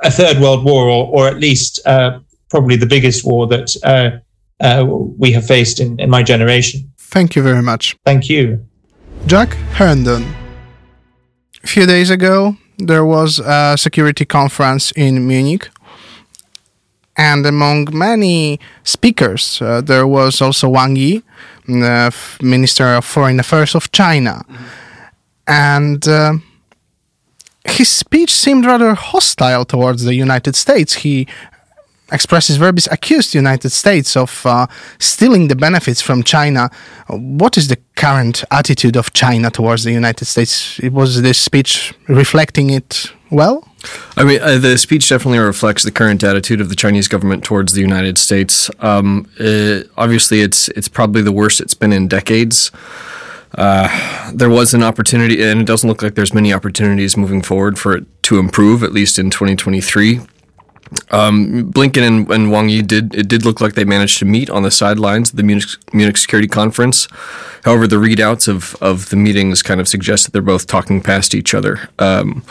a 0.01 0.09
third 0.09 0.39
world 0.39 0.63
war, 0.63 0.87
or, 0.87 1.07
or 1.07 1.27
at 1.27 1.39
least 1.39 1.81
probably 2.49 2.77
the 2.77 2.85
biggest 2.85 3.25
war 3.25 3.47
that 3.47 4.21
we 5.17 5.31
have 5.33 5.45
faced 5.45 5.79
in, 5.79 5.99
in 5.99 6.09
my 6.09 6.23
generation. 6.23 6.89
Thank 6.97 7.35
you 7.35 7.43
very 7.43 7.61
much. 7.61 7.97
Thank 8.05 8.29
you. 8.29 8.65
Jack 9.25 9.53
Herndon. 9.73 10.23
A 11.63 11.67
few 11.67 11.85
days 11.85 12.09
ago, 12.09 12.55
there 12.77 13.03
was 13.03 13.39
a 13.39 13.75
security 13.77 14.23
conference 14.23 14.93
in 14.95 15.27
Munich, 15.27 15.69
and 17.17 17.45
among 17.45 17.89
many 17.91 18.61
speakers, 18.85 19.61
uh, 19.61 19.81
there 19.81 20.07
was 20.07 20.41
also 20.41 20.69
Wang 20.69 20.95
Yi, 20.95 21.21
the 21.69 22.13
Minister 22.41 22.86
of 22.95 23.05
Foreign 23.05 23.39
Affairs 23.39 23.75
of 23.75 23.91
China. 23.91 24.43
And 25.47 26.08
uh, 26.08 26.34
his 27.65 27.89
speech 27.89 28.32
seemed 28.32 28.65
rather 28.65 28.93
hostile 28.93 29.65
towards 29.65 30.03
the 30.03 30.15
United 30.15 30.55
States. 30.55 30.93
He 30.95 31.27
expressis 32.12 32.58
verbis 32.58 32.88
accused 32.91 33.34
the 33.34 33.38
United 33.38 33.69
States 33.69 34.17
of 34.17 34.45
uh, 34.45 34.67
stealing 34.97 35.47
the 35.47 35.55
benefits 35.55 36.01
from 36.01 36.23
China. 36.23 36.69
What 37.08 37.58
is 37.58 37.67
the 37.67 37.77
current 37.95 38.43
attitude 38.51 38.97
of 38.97 39.13
China 39.13 39.51
towards 39.51 39.84
the 39.84 39.91
United 39.91 40.25
States? 40.25 40.79
Was 40.91 41.21
this 41.21 41.38
speech 41.38 41.93
reflecting 42.08 42.71
it 42.71 43.12
well? 43.29 43.68
I 44.17 44.23
mean, 44.23 44.41
uh, 44.41 44.58
the 44.58 44.78
speech 44.78 45.08
definitely 45.08 45.39
reflects 45.39 45.84
the 45.84 45.91
current 45.91 46.23
attitude 46.23 46.62
of 46.62 46.69
the 46.69 46.75
Chinese 46.75 47.08
government 47.08 47.43
towards 47.43 47.73
the 47.73 47.82
United 47.82 48.17
States. 48.17 48.69
Um, 48.80 49.30
uh, 49.39 49.82
obviously, 49.97 50.41
it's 50.41 50.67
it's 50.69 50.88
probably 50.88 51.21
the 51.21 51.32
worst 51.32 51.62
it's 51.62 51.73
been 51.73 51.93
in 51.93 52.08
decades. 52.08 52.71
Uh, 53.56 54.32
there 54.34 54.49
was 54.49 54.73
an 54.73 54.84
opportunity, 54.84 55.41
and 55.43 55.62
it 55.62 55.65
doesn't 55.65 55.89
look 55.89 56.02
like 56.02 56.15
there's 56.15 56.34
many 56.34 56.54
opportunities 56.54 57.17
moving 57.17 57.41
forward 57.41 57.80
for 57.80 57.95
it 57.95 58.06
to 58.23 58.38
improve, 58.38 58.84
at 58.84 58.93
least 58.93 59.17
in 59.17 59.30
2023. 59.30 60.19
Um, 61.12 61.71
Blinken 61.71 62.06
and, 62.06 62.32
and, 62.32 62.52
Wang 62.52 62.69
Yi 62.69 62.82
did 62.82 63.13
it 63.13 63.28
did 63.28 63.45
look 63.45 63.62
like 63.62 63.75
they 63.75 63.86
managed 63.86 64.17
to 64.19 64.25
meet 64.25 64.49
on 64.49 64.63
the 64.63 64.71
sidelines 64.71 65.30
of 65.30 65.38
the 65.38 65.43
Munich, 65.43 65.69
Munich 65.93 66.17
Security 66.17 66.47
Conference. 66.47 67.08
However, 67.63 67.86
the 67.86 67.97
readouts 67.97 68.47
of, 68.47 68.75
of 68.82 69.10
the 69.10 69.15
meetings 69.15 69.62
kind 69.62 69.80
of 69.80 69.88
suggest 69.88 70.25
that 70.25 70.34
they're 70.34 70.41
both 70.41 70.65
talking 70.65 71.02
past 71.02 71.36
each 71.36 71.54
other. 71.54 71.89
Um, 71.99 72.43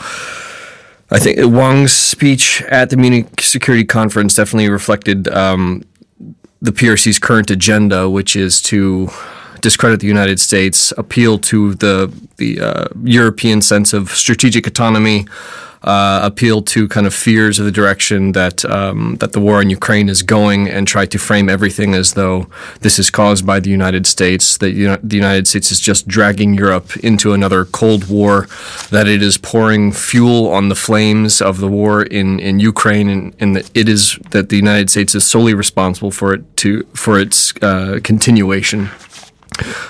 I 1.11 1.19
think 1.19 1.39
Wang's 1.39 1.91
speech 1.91 2.61
at 2.63 2.91
the 2.91 2.97
Munich 2.97 3.41
Security 3.41 3.83
Conference 3.83 4.35
definitely 4.35 4.69
reflected 4.69 5.27
um, 5.29 5.83
the 6.61 6.71
PRC's 6.71 7.17
current 7.17 7.49
agenda, 7.49 8.09
which 8.09 8.35
is 8.35 8.61
to 8.63 9.09
discredit 9.61 9.99
the 10.01 10.07
United 10.07 10.39
States, 10.39 10.93
appeal 10.97 11.39
to 11.39 11.73
the 11.75 12.13
the 12.37 12.61
uh, 12.61 12.87
European 13.03 13.61
sense 13.61 13.91
of 13.91 14.09
strategic 14.11 14.67
autonomy 14.67 15.25
uh, 15.83 16.19
appeal 16.23 16.61
to 16.61 16.87
kind 16.87 17.07
of 17.07 17.13
fears 17.13 17.57
of 17.59 17.65
the 17.65 17.71
direction 17.71 18.33
that 18.33 18.65
um, 18.65 19.15
that 19.19 19.31
the 19.31 19.39
war 19.39 19.61
in 19.61 19.69
Ukraine 19.69 20.09
is 20.09 20.21
going, 20.21 20.67
and 20.67 20.87
try 20.87 21.05
to 21.05 21.17
frame 21.17 21.49
everything 21.49 21.93
as 21.93 22.13
though 22.13 22.47
this 22.81 22.99
is 22.99 23.09
caused 23.09 23.45
by 23.45 23.59
the 23.59 23.69
United 23.69 24.05
States. 24.05 24.57
That 24.57 24.71
you 24.71 24.87
know, 24.87 24.97
the 25.01 25.15
United 25.15 25.47
States 25.47 25.71
is 25.71 25.79
just 25.79 26.07
dragging 26.07 26.53
Europe 26.53 26.97
into 26.97 27.33
another 27.33 27.65
Cold 27.65 28.09
War. 28.09 28.47
That 28.91 29.07
it 29.07 29.21
is 29.21 29.37
pouring 29.37 29.91
fuel 29.91 30.49
on 30.49 30.69
the 30.69 30.75
flames 30.75 31.41
of 31.41 31.59
the 31.59 31.67
war 31.67 32.03
in, 32.03 32.39
in 32.39 32.59
Ukraine, 32.59 33.09
and, 33.09 33.35
and 33.39 33.55
that 33.55 33.71
it 33.73 33.87
is 33.87 34.19
that 34.31 34.49
the 34.49 34.57
United 34.57 34.89
States 34.89 35.15
is 35.15 35.23
solely 35.23 35.53
responsible 35.53 36.11
for 36.11 36.33
it 36.33 36.57
to 36.57 36.83
for 36.93 37.19
its 37.19 37.53
uh, 37.61 37.99
continuation. 38.03 38.89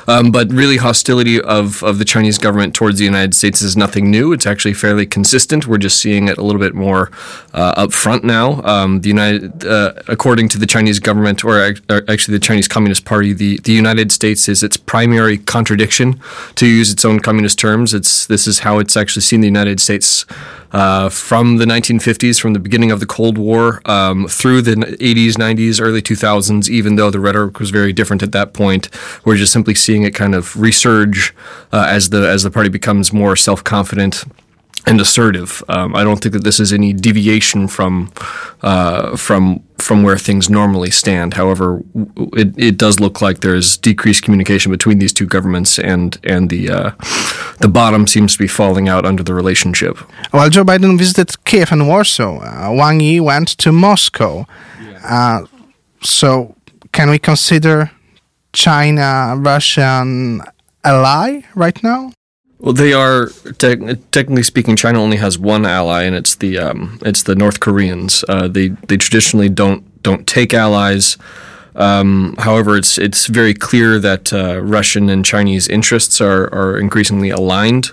Um, 0.07 0.31
but 0.31 0.51
really, 0.51 0.77
hostility 0.77 1.39
of, 1.39 1.83
of 1.83 1.99
the 1.99 2.05
Chinese 2.05 2.37
government 2.37 2.73
towards 2.73 2.97
the 2.97 3.05
United 3.05 3.35
States 3.35 3.61
is 3.61 3.77
nothing 3.77 4.09
new. 4.09 4.33
It's 4.33 4.47
actually 4.47 4.73
fairly 4.73 5.05
consistent. 5.05 5.67
We're 5.67 5.77
just 5.77 5.99
seeing 5.99 6.27
it 6.27 6.37
a 6.37 6.43
little 6.43 6.59
bit 6.59 6.73
more 6.73 7.11
uh, 7.53 7.73
up 7.77 7.93
front 7.93 8.23
now. 8.23 8.61
Um, 8.63 9.01
the 9.01 9.09
United, 9.09 9.65
uh, 9.65 9.93
according 10.07 10.49
to 10.49 10.57
the 10.57 10.65
Chinese 10.65 10.99
government, 10.99 11.43
or, 11.43 11.75
or, 11.89 12.03
actually 12.07 12.37
the 12.37 12.43
Chinese 12.43 12.67
Communist 12.67 13.05
Party, 13.05 13.33
the, 13.33 13.59
the 13.59 13.73
United 13.73 14.11
States 14.11 14.49
is 14.49 14.63
its 14.63 14.77
primary 14.77 15.37
contradiction. 15.37 16.19
To 16.55 16.65
use 16.65 16.91
its 16.91 17.05
own 17.05 17.19
communist 17.19 17.59
terms, 17.59 17.93
it's 17.93 18.25
this 18.25 18.47
is 18.47 18.59
how 18.59 18.79
it's 18.79 18.97
actually 18.97 19.21
seen 19.21 19.41
the 19.41 19.47
United 19.47 19.79
States 19.79 20.25
uh, 20.71 21.09
from 21.09 21.57
the 21.57 21.65
1950s, 21.65 22.39
from 22.39 22.53
the 22.53 22.59
beginning 22.59 22.91
of 22.91 22.99
the 22.99 23.05
Cold 23.05 23.37
War 23.37 23.81
um, 23.85 24.27
through 24.27 24.61
the 24.61 24.75
80s, 24.75 25.33
90s, 25.33 25.81
early 25.81 26.01
2000s, 26.01 26.69
even 26.69 26.95
though 26.95 27.09
the 27.09 27.19
rhetoric 27.19 27.59
was 27.59 27.71
very 27.71 27.93
different 27.93 28.21
at 28.21 28.31
that 28.33 28.53
point. 28.53 28.89
We're 29.25 29.37
just 29.37 29.48
simply 29.49 29.75
seeing 29.75 30.03
it 30.03 30.13
kind 30.15 30.35
of 30.35 30.53
resurge 30.53 31.31
uh, 31.71 31.87
as 31.89 32.09
the 32.09 32.29
as 32.29 32.43
the 32.43 32.51
party 32.51 32.69
becomes 32.69 33.11
more 33.13 33.35
self 33.35 33.63
confident 33.63 34.23
and 34.85 35.01
assertive. 35.01 35.63
Um, 35.67 35.95
I 35.95 36.03
don't 36.03 36.19
think 36.21 36.33
that 36.33 36.43
this 36.43 36.59
is 36.59 36.71
any 36.73 36.93
deviation 36.93 37.67
from 37.67 38.11
uh, 38.61 39.15
from 39.17 39.63
from 39.77 40.03
where 40.03 40.17
things 40.17 40.49
normally 40.49 40.91
stand. 40.91 41.33
However, 41.35 41.81
it, 42.33 42.53
it 42.57 42.77
does 42.77 42.99
look 42.99 43.21
like 43.21 43.39
there's 43.39 43.77
decreased 43.77 44.23
communication 44.23 44.71
between 44.71 44.99
these 44.99 45.13
two 45.13 45.25
governments, 45.25 45.79
and 45.79 46.17
and 46.23 46.49
the 46.49 46.69
uh, 46.69 46.91
the 47.59 47.69
bottom 47.69 48.07
seems 48.07 48.33
to 48.33 48.39
be 48.39 48.47
falling 48.47 48.89
out 48.89 49.05
under 49.05 49.23
the 49.23 49.33
relationship. 49.33 49.97
While 50.31 50.49
Joe 50.49 50.63
Biden 50.63 50.97
visited 50.97 51.43
Kiev 51.45 51.71
and 51.71 51.87
Warsaw, 51.87 52.39
uh, 52.39 52.71
Wang 52.73 52.99
Yi 52.99 53.19
went 53.19 53.49
to 53.59 53.71
Moscow. 53.71 54.45
Yeah. 54.81 54.99
Uh, 55.03 55.45
so, 56.01 56.55
can 56.91 57.09
we 57.09 57.19
consider 57.19 57.91
China 58.53 59.35
Russian 59.37 60.41
ally 60.83 61.41
right 61.55 61.81
now? 61.83 62.11
Well, 62.59 62.73
they 62.73 62.91
are 62.91 63.27
te- 63.57 63.95
technically 64.11 64.43
speaking. 64.43 64.75
China 64.75 65.01
only 65.01 65.17
has 65.17 65.39
one 65.39 65.65
ally, 65.65 66.03
and 66.03 66.15
it's 66.15 66.35
the 66.35 66.57
um, 66.57 66.99
it's 67.05 67.23
the 67.23 67.35
North 67.35 67.61
Koreans. 67.61 68.25
Uh, 68.27 68.49
they 68.49 68.69
they 68.87 68.97
traditionally 68.97 69.47
don't 69.47 70.03
don't 70.03 70.27
take 70.27 70.53
allies. 70.53 71.17
Um, 71.75 72.35
however, 72.37 72.75
it's 72.75 72.97
it's 72.97 73.27
very 73.27 73.53
clear 73.53 73.97
that 73.99 74.33
uh, 74.33 74.61
Russian 74.61 75.09
and 75.09 75.23
Chinese 75.23 75.69
interests 75.69 76.19
are, 76.19 76.53
are 76.53 76.77
increasingly 76.77 77.29
aligned. 77.29 77.91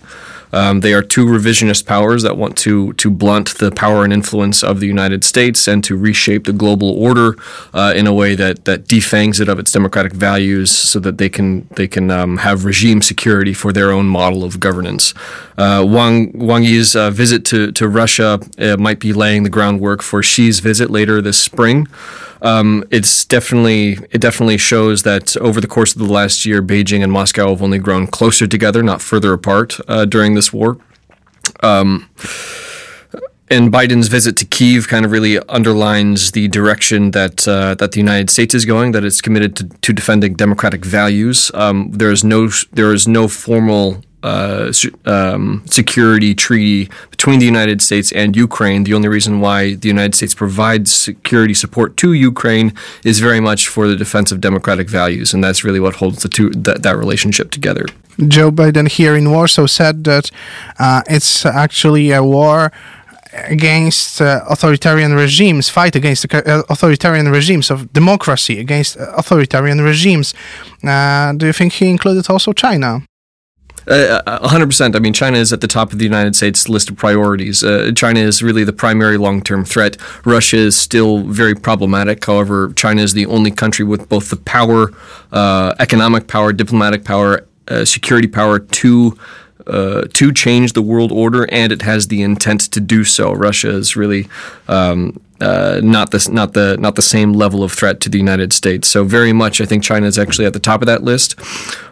Um, 0.57 0.81
they 0.81 0.95
are 0.95 1.03
two 1.03 1.27
revisionist 1.27 1.85
powers 1.85 2.23
that 2.23 2.37
want 2.37 2.57
to 2.65 2.95
to 2.95 3.11
blunt 3.11 3.59
the 3.59 3.71
power 3.71 4.05
and 4.05 4.13
influence 4.13 4.65
of 4.71 4.81
the 4.81 4.87
United 4.87 5.23
States 5.23 5.69
and 5.69 5.85
to 5.85 5.95
reshape 6.09 6.45
the 6.45 6.53
global 6.53 6.91
order 7.09 7.37
uh, 7.75 7.93
in 7.95 8.07
a 8.07 8.15
way 8.21 8.35
that 8.37 8.65
that 8.65 8.89
defangs 8.89 9.39
it 9.39 9.49
of 9.49 9.59
its 9.59 9.71
democratic 9.73 10.15
values, 10.15 10.71
so 10.71 10.99
that 11.01 11.19
they 11.19 11.29
can 11.29 11.69
they 11.77 11.89
can 11.89 12.11
um, 12.11 12.39
have 12.39 12.65
regime 12.65 13.03
security 13.03 13.55
for 13.55 13.71
their 13.73 13.91
own 13.91 14.07
model 14.07 14.43
of 14.45 14.59
governance. 14.59 15.15
Uh, 15.59 15.85
Wang 15.87 16.33
Wang 16.49 16.65
Yi's 16.65 16.97
uh, 16.97 17.11
visit 17.11 17.45
to 17.51 17.71
to 17.73 17.85
Russia 17.89 18.41
uh, 18.59 18.77
might 18.79 19.01
be 19.01 19.13
laying 19.13 19.43
the 19.43 19.51
groundwork 19.51 20.03
for 20.03 20.23
Xi's 20.23 20.61
visit 20.61 20.89
later 20.91 21.21
this 21.21 21.39
spring 21.39 21.87
um, 22.43 22.85
it's 22.91 23.25
definitely 23.25 23.99
it 24.11 24.21
definitely 24.21 24.59
shows 24.59 25.03
that 25.03 25.37
over 25.39 25.61
the 25.61 25.67
course 25.67 25.95
of 25.95 26.01
the 26.01 26.13
last 26.13 26.45
year, 26.45 26.63
Beijing 26.63 27.03
and 27.03 27.13
Moscow 27.13 27.51
have 27.51 27.63
only 27.63 27.79
grown 27.79 28.07
closer 28.07 28.47
together, 28.47 28.83
not 28.83 29.01
further 29.01 29.33
apart 29.33 29.79
uh, 29.89 30.05
during 30.05 30.35
this 30.35 30.53
war. 30.53 30.79
Um, 31.63 32.09
and 33.49 33.73
Biden's 33.73 34.09
visit 34.09 34.37
to 34.39 34.45
Kiev 34.45 34.89
kind 34.89 35.05
of 35.05 35.13
really 35.13 35.39
underlines 35.49 36.33
the 36.33 36.49
direction 36.49 37.13
that 37.13 37.47
uh, 37.47 37.75
that 37.77 37.93
the 37.93 38.01
United 38.01 38.29
States 38.31 38.55
is 38.55 38.65
going. 38.65 38.93
That 38.93 39.05
it's 39.05 39.21
committed 39.21 39.57
to, 39.57 39.69
to 39.69 39.93
defending 39.93 40.35
democratic 40.35 40.85
values. 40.85 41.51
Um, 41.55 41.91
there 41.93 42.11
is 42.11 42.25
no 42.25 42.49
there 42.73 42.93
is 42.93 43.07
no 43.07 43.29
formal 43.29 44.03
uh, 44.27 44.73
um, 45.05 45.63
security 45.67 46.35
treaty 46.35 46.91
between 47.11 47.39
the 47.39 47.47
United 47.55 47.79
States 47.81 48.09
and 48.13 48.37
Ukraine. 48.37 48.85
The 48.85 48.95
only 48.95 49.09
reason 49.09 49.41
why 49.41 49.75
the 49.75 49.89
United 49.97 50.15
States 50.15 50.35
provides 50.35 50.89
security 50.93 51.55
support 51.55 51.97
to 51.99 52.13
Ukraine 52.13 52.69
is 53.05 53.17
very 53.21 53.41
much 53.49 53.69
for 53.75 53.85
the 53.91 53.97
defense 54.05 54.29
of 54.33 54.41
democratic 54.41 54.89
values, 55.01 55.29
and 55.33 55.41
that's 55.45 55.61
really 55.67 55.81
what 55.87 55.95
holds 56.01 56.19
the 56.25 56.29
two 56.37 56.51
that, 56.67 56.83
that 56.83 56.97
relationship 56.97 57.51
together. 57.51 57.85
Joe 58.35 58.51
Biden 58.51 58.89
here 58.89 59.15
in 59.21 59.31
Warsaw 59.31 59.67
said 59.67 60.05
that 60.05 60.31
uh, 60.79 61.03
it's 61.17 61.47
actually 61.65 62.07
a 62.13 62.23
war 62.23 62.73
against 63.33 64.21
uh, 64.21 64.43
authoritarian 64.49 65.15
regimes, 65.15 65.69
fight 65.69 65.95
against 65.95 66.23
uh, 66.35 66.63
authoritarian 66.69 67.29
regimes 67.31 67.71
of 67.71 67.93
democracy 67.93 68.59
against 68.59 68.97
authoritarian 69.21 69.81
regimes. 69.83 70.35
Uh, 70.83 71.33
do 71.33 71.47
you 71.47 71.53
think 71.53 71.75
he 71.75 71.89
included 71.91 72.29
also 72.31 72.53
China? 72.53 73.03
Uh, 73.87 74.49
hundred 74.49 74.67
percent. 74.67 74.97
I 74.97 74.99
mean, 74.99 75.13
China 75.13 75.39
is 75.39 75.53
at 75.53 75.61
the 75.61 75.69
top 75.69 75.93
of 75.93 75.99
the 75.99 76.05
United 76.05 76.35
States 76.35 76.69
list 76.69 76.91
of 76.91 76.97
priorities. 76.97 77.63
Uh, 77.63 77.93
China 77.95 78.21
is 78.21 78.43
really 78.43 78.65
the 78.65 78.73
primary 78.73 79.17
long-term 79.17 79.65
threat. 79.65 79.97
Russia 80.25 80.57
is 80.57 80.77
still 80.77 81.23
very 81.23 81.55
problematic. 81.55 82.25
However, 82.25 82.73
China 82.75 83.03
is 83.03 83.13
the 83.13 83.27
only 83.27 83.51
country 83.51 83.85
with 83.85 84.09
both 84.09 84.31
the 84.31 84.37
power, 84.37 84.93
uh, 85.31 85.75
economic 85.79 86.27
power, 86.27 86.53
diplomatic 86.53 87.05
power, 87.05 87.47
uh, 87.69 87.85
security 87.85 88.29
power 88.29 88.59
to. 88.59 89.17
Uh, 89.67 90.07
to 90.13 90.33
change 90.33 90.75
the 90.75 90.83
world 90.83 91.11
order, 91.11 91.45
and 91.51 91.73
it 91.73 91.83
has 91.83 92.07
the 92.07 92.23
intent 92.23 92.61
to 92.71 92.79
do 92.79 93.03
so. 93.03 93.33
Russia 93.33 93.71
is 93.71 93.97
really 93.97 94.29
um, 94.69 95.21
uh, 95.41 95.81
not 95.83 96.13
the 96.13 96.29
not 96.31 96.53
the 96.53 96.77
not 96.79 96.95
the 96.95 97.03
same 97.03 97.33
level 97.33 97.65
of 97.65 97.73
threat 97.73 97.99
to 98.01 98.09
the 98.09 98.19
United 98.19 98.53
States. 98.53 98.87
So 98.87 99.03
very 99.03 99.33
much, 99.33 99.61
I 99.61 99.65
think 99.65 99.83
China 99.83 100.07
is 100.07 100.19
actually 100.19 100.47
at 100.47 100.53
the 100.53 100.61
top 100.61 100.83
of 100.83 100.87
that 100.87 101.03
list. 101.03 101.35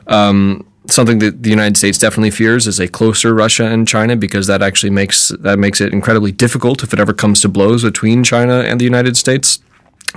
Um, 0.07 0.65
something 0.87 1.19
that 1.19 1.43
the 1.43 1.51
United 1.51 1.77
States 1.77 1.99
definitely 1.99 2.31
fears 2.31 2.67
is 2.67 2.79
a 2.79 2.89
closer 2.89 3.35
Russia 3.35 3.65
and 3.65 3.89
China 3.89 4.17
because 4.17 4.47
that 4.47 4.63
actually 4.63 4.91
makes 4.91 5.29
that 5.41 5.59
makes 5.59 5.81
it 5.81 5.93
incredibly 5.93 6.33
difficult 6.33 6.83
if 6.83 6.93
it 6.93 7.01
ever 7.01 7.13
comes 7.13 7.41
to 7.41 7.49
blows 7.49 7.83
between 7.83 8.23
China 8.23 8.61
and 8.61 8.81
the 8.81 8.85
United 8.85 9.17
States. 9.17 9.61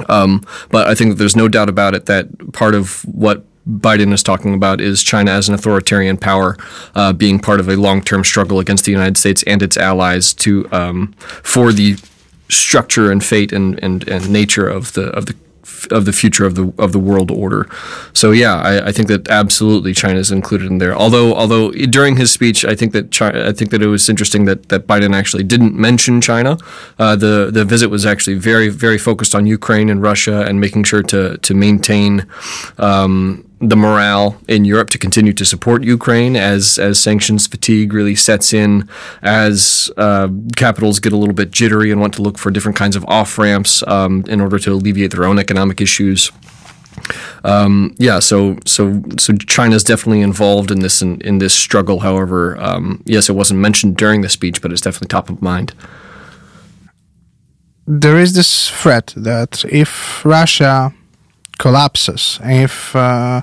Um, 0.10 0.46
but 0.70 0.88
I 0.88 0.96
think 0.96 1.12
that 1.12 1.16
there's 1.16 1.36
no 1.36 1.48
doubt 1.48 1.70
about 1.70 1.96
it 1.96 2.06
that 2.06 2.54
part 2.54 2.76
of 2.76 3.02
what 3.06 3.46
Biden 3.68 4.14
is 4.14 4.24
talking 4.24 4.54
about 4.54 4.80
is 4.80 5.04
China 5.04 5.32
as 5.32 5.50
an 5.50 5.56
authoritarian 5.56 6.18
power 6.18 6.56
uh, 6.96 7.12
being 7.14 7.40
part 7.40 7.60
of 7.60 7.68
a 7.68 7.76
long-term 7.76 8.24
struggle 8.24 8.60
against 8.60 8.86
the 8.86 8.92
United 8.92 9.18
States 9.18 9.44
and 9.44 9.62
its 9.62 9.76
allies 9.76 10.34
to 10.36 10.72
um, 10.72 11.14
for 11.44 11.74
the 11.74 11.98
structure 12.50 13.12
and 13.12 13.26
fate 13.26 13.52
and, 13.52 13.82
and, 13.84 14.08
and 14.08 14.30
nature 14.30 14.70
of 14.70 14.94
the 14.94 15.08
of 15.10 15.26
the 15.26 15.36
of 15.92 16.06
the 16.06 16.13
future 16.13 16.46
of 16.46 16.56
the 16.56 16.74
of 16.78 16.92
the 16.92 17.00
world 17.00 17.32
order. 17.32 17.68
So 18.13 18.32
yeah, 18.32 18.56
I, 18.56 18.88
I 18.88 18.92
think 18.92 19.08
that 19.08 19.28
absolutely 19.30 19.94
China 19.94 20.20
is 20.20 20.32
included 20.32 20.70
in 20.72 20.78
there. 20.78 20.96
Although 20.96 21.34
although 21.36 21.72
during 21.72 22.18
his 22.18 22.32
speech, 22.32 22.66
I 22.66 22.76
think 22.76 22.94
that 22.94 23.12
China, 23.12 23.48
I 23.48 23.54
think 23.54 23.72
that 23.72 23.82
it 23.82 23.88
was 23.88 24.10
interesting 24.10 24.46
that, 24.46 24.70
that 24.70 24.88
Biden 24.88 25.13
actually 25.16 25.44
didn't 25.44 25.76
mention 25.76 26.22
China. 26.22 26.58
Uh, 27.00 27.16
the 27.16 27.50
the 27.52 27.66
visit 27.66 27.90
was 27.90 28.06
actually 28.06 28.38
very 28.38 28.70
very 28.70 28.98
focused 28.98 29.36
on 29.36 29.46
Ukraine 29.46 29.90
and 29.90 30.02
Russia 30.02 30.42
and 30.48 30.60
making 30.60 30.84
sure 30.84 31.04
to 31.04 31.38
to 31.38 31.54
maintain. 31.54 32.26
Um, 32.78 33.47
the 33.60 33.76
morale 33.76 34.39
in 34.48 34.65
Europe 34.65 34.89
to 34.91 34.98
continue 34.98 35.34
to 35.34 35.43
support 35.43 35.84
Ukraine 35.84 36.36
as 36.36 36.78
as 36.78 37.00
sanctions 37.00 37.48
fatigue 37.48 37.91
really 37.91 38.15
sets 38.15 38.54
in, 38.54 38.88
as 39.24 39.89
uh, 39.98 40.30
capitals 40.56 41.00
get 41.00 41.13
a 41.13 41.17
little 41.17 41.34
bit 41.34 41.52
jittery 41.52 41.91
and 41.91 42.00
want 42.00 42.13
to 42.15 42.22
look 42.22 42.38
for 42.38 42.52
different 42.52 42.78
kinds 42.78 42.96
of 42.96 43.04
off 43.06 43.38
ramps 43.38 43.84
um, 43.88 44.24
in 44.28 44.41
order 44.41 44.60
to 44.60 44.74
alleviate 44.74 45.12
their 45.12 45.26
own 45.26 45.39
economic 45.39 45.82
issues. 45.82 46.32
Um, 47.43 47.96
yeah, 47.98 48.20
so 48.20 48.58
so 48.65 49.02
so 49.17 49.34
China's 49.34 49.84
definitely 49.84 50.22
involved 50.22 50.70
in 50.70 50.82
this 50.82 51.02
in, 51.02 51.22
in 51.22 51.39
this 51.39 51.54
struggle. 51.54 52.02
However, 52.02 52.58
um, 52.60 53.02
yes, 53.06 53.30
it 53.30 53.34
wasn't 53.34 53.60
mentioned 53.60 53.98
during 53.98 54.22
the 54.22 54.30
speech, 54.30 54.62
but 54.62 54.72
it's 54.72 54.82
definitely 54.82 55.08
top 55.08 55.30
of 55.30 55.41
mind. 55.41 55.74
There 57.88 58.17
is 58.17 58.34
this 58.34 58.70
threat 58.70 59.13
that 59.15 59.63
if 59.65 60.26
Russia 60.26 60.93
collapses, 61.58 62.39
if 62.43 62.96
uh, 62.96 63.41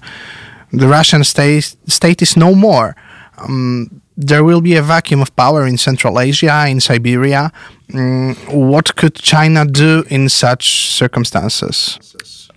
the 0.73 0.89
Russian 0.89 1.25
state, 1.25 1.77
state 1.87 2.23
is 2.23 2.37
no 2.37 2.55
more, 2.55 2.97
um, 3.39 4.01
there 4.17 4.45
will 4.45 4.61
be 4.61 4.77
a 4.77 4.83
vacuum 4.83 5.21
of 5.21 5.35
power 5.35 5.67
in 5.67 5.77
Central 5.77 6.21
Asia, 6.21 6.67
in 6.69 6.81
Siberia. 6.81 7.53
Um, 7.93 8.35
what 8.49 8.95
could 8.97 9.15
China 9.15 9.65
do 9.65 10.05
in 10.09 10.29
such 10.29 10.89
circumstances? 10.89 11.99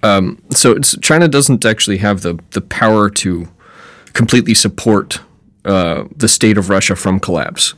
Um, 0.04 0.42
so 0.52 0.80
China 0.80 1.28
doesn't 1.28 1.66
actually 1.66 1.98
have 1.98 2.22
the, 2.22 2.40
the 2.52 2.62
power 2.62 3.10
to 3.10 3.48
completely 4.14 4.54
support 4.54 5.20
uh, 5.66 6.06
the 6.16 6.28
state 6.28 6.58
of 6.58 6.70
Russia 6.70 6.96
from 6.96 7.20
collapse. 7.20 7.74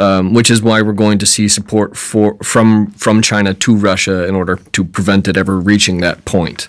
Um, 0.00 0.34
which 0.34 0.50
is 0.50 0.60
why 0.60 0.82
we're 0.82 0.92
going 0.92 1.18
to 1.18 1.26
see 1.26 1.46
support 1.46 1.96
for 1.96 2.36
from 2.42 2.90
from 2.94 3.22
China 3.22 3.54
to 3.54 3.76
Russia 3.76 4.26
in 4.26 4.34
order 4.34 4.56
to 4.72 4.84
prevent 4.84 5.28
it 5.28 5.36
ever 5.36 5.56
reaching 5.56 6.00
that 6.00 6.24
point 6.24 6.66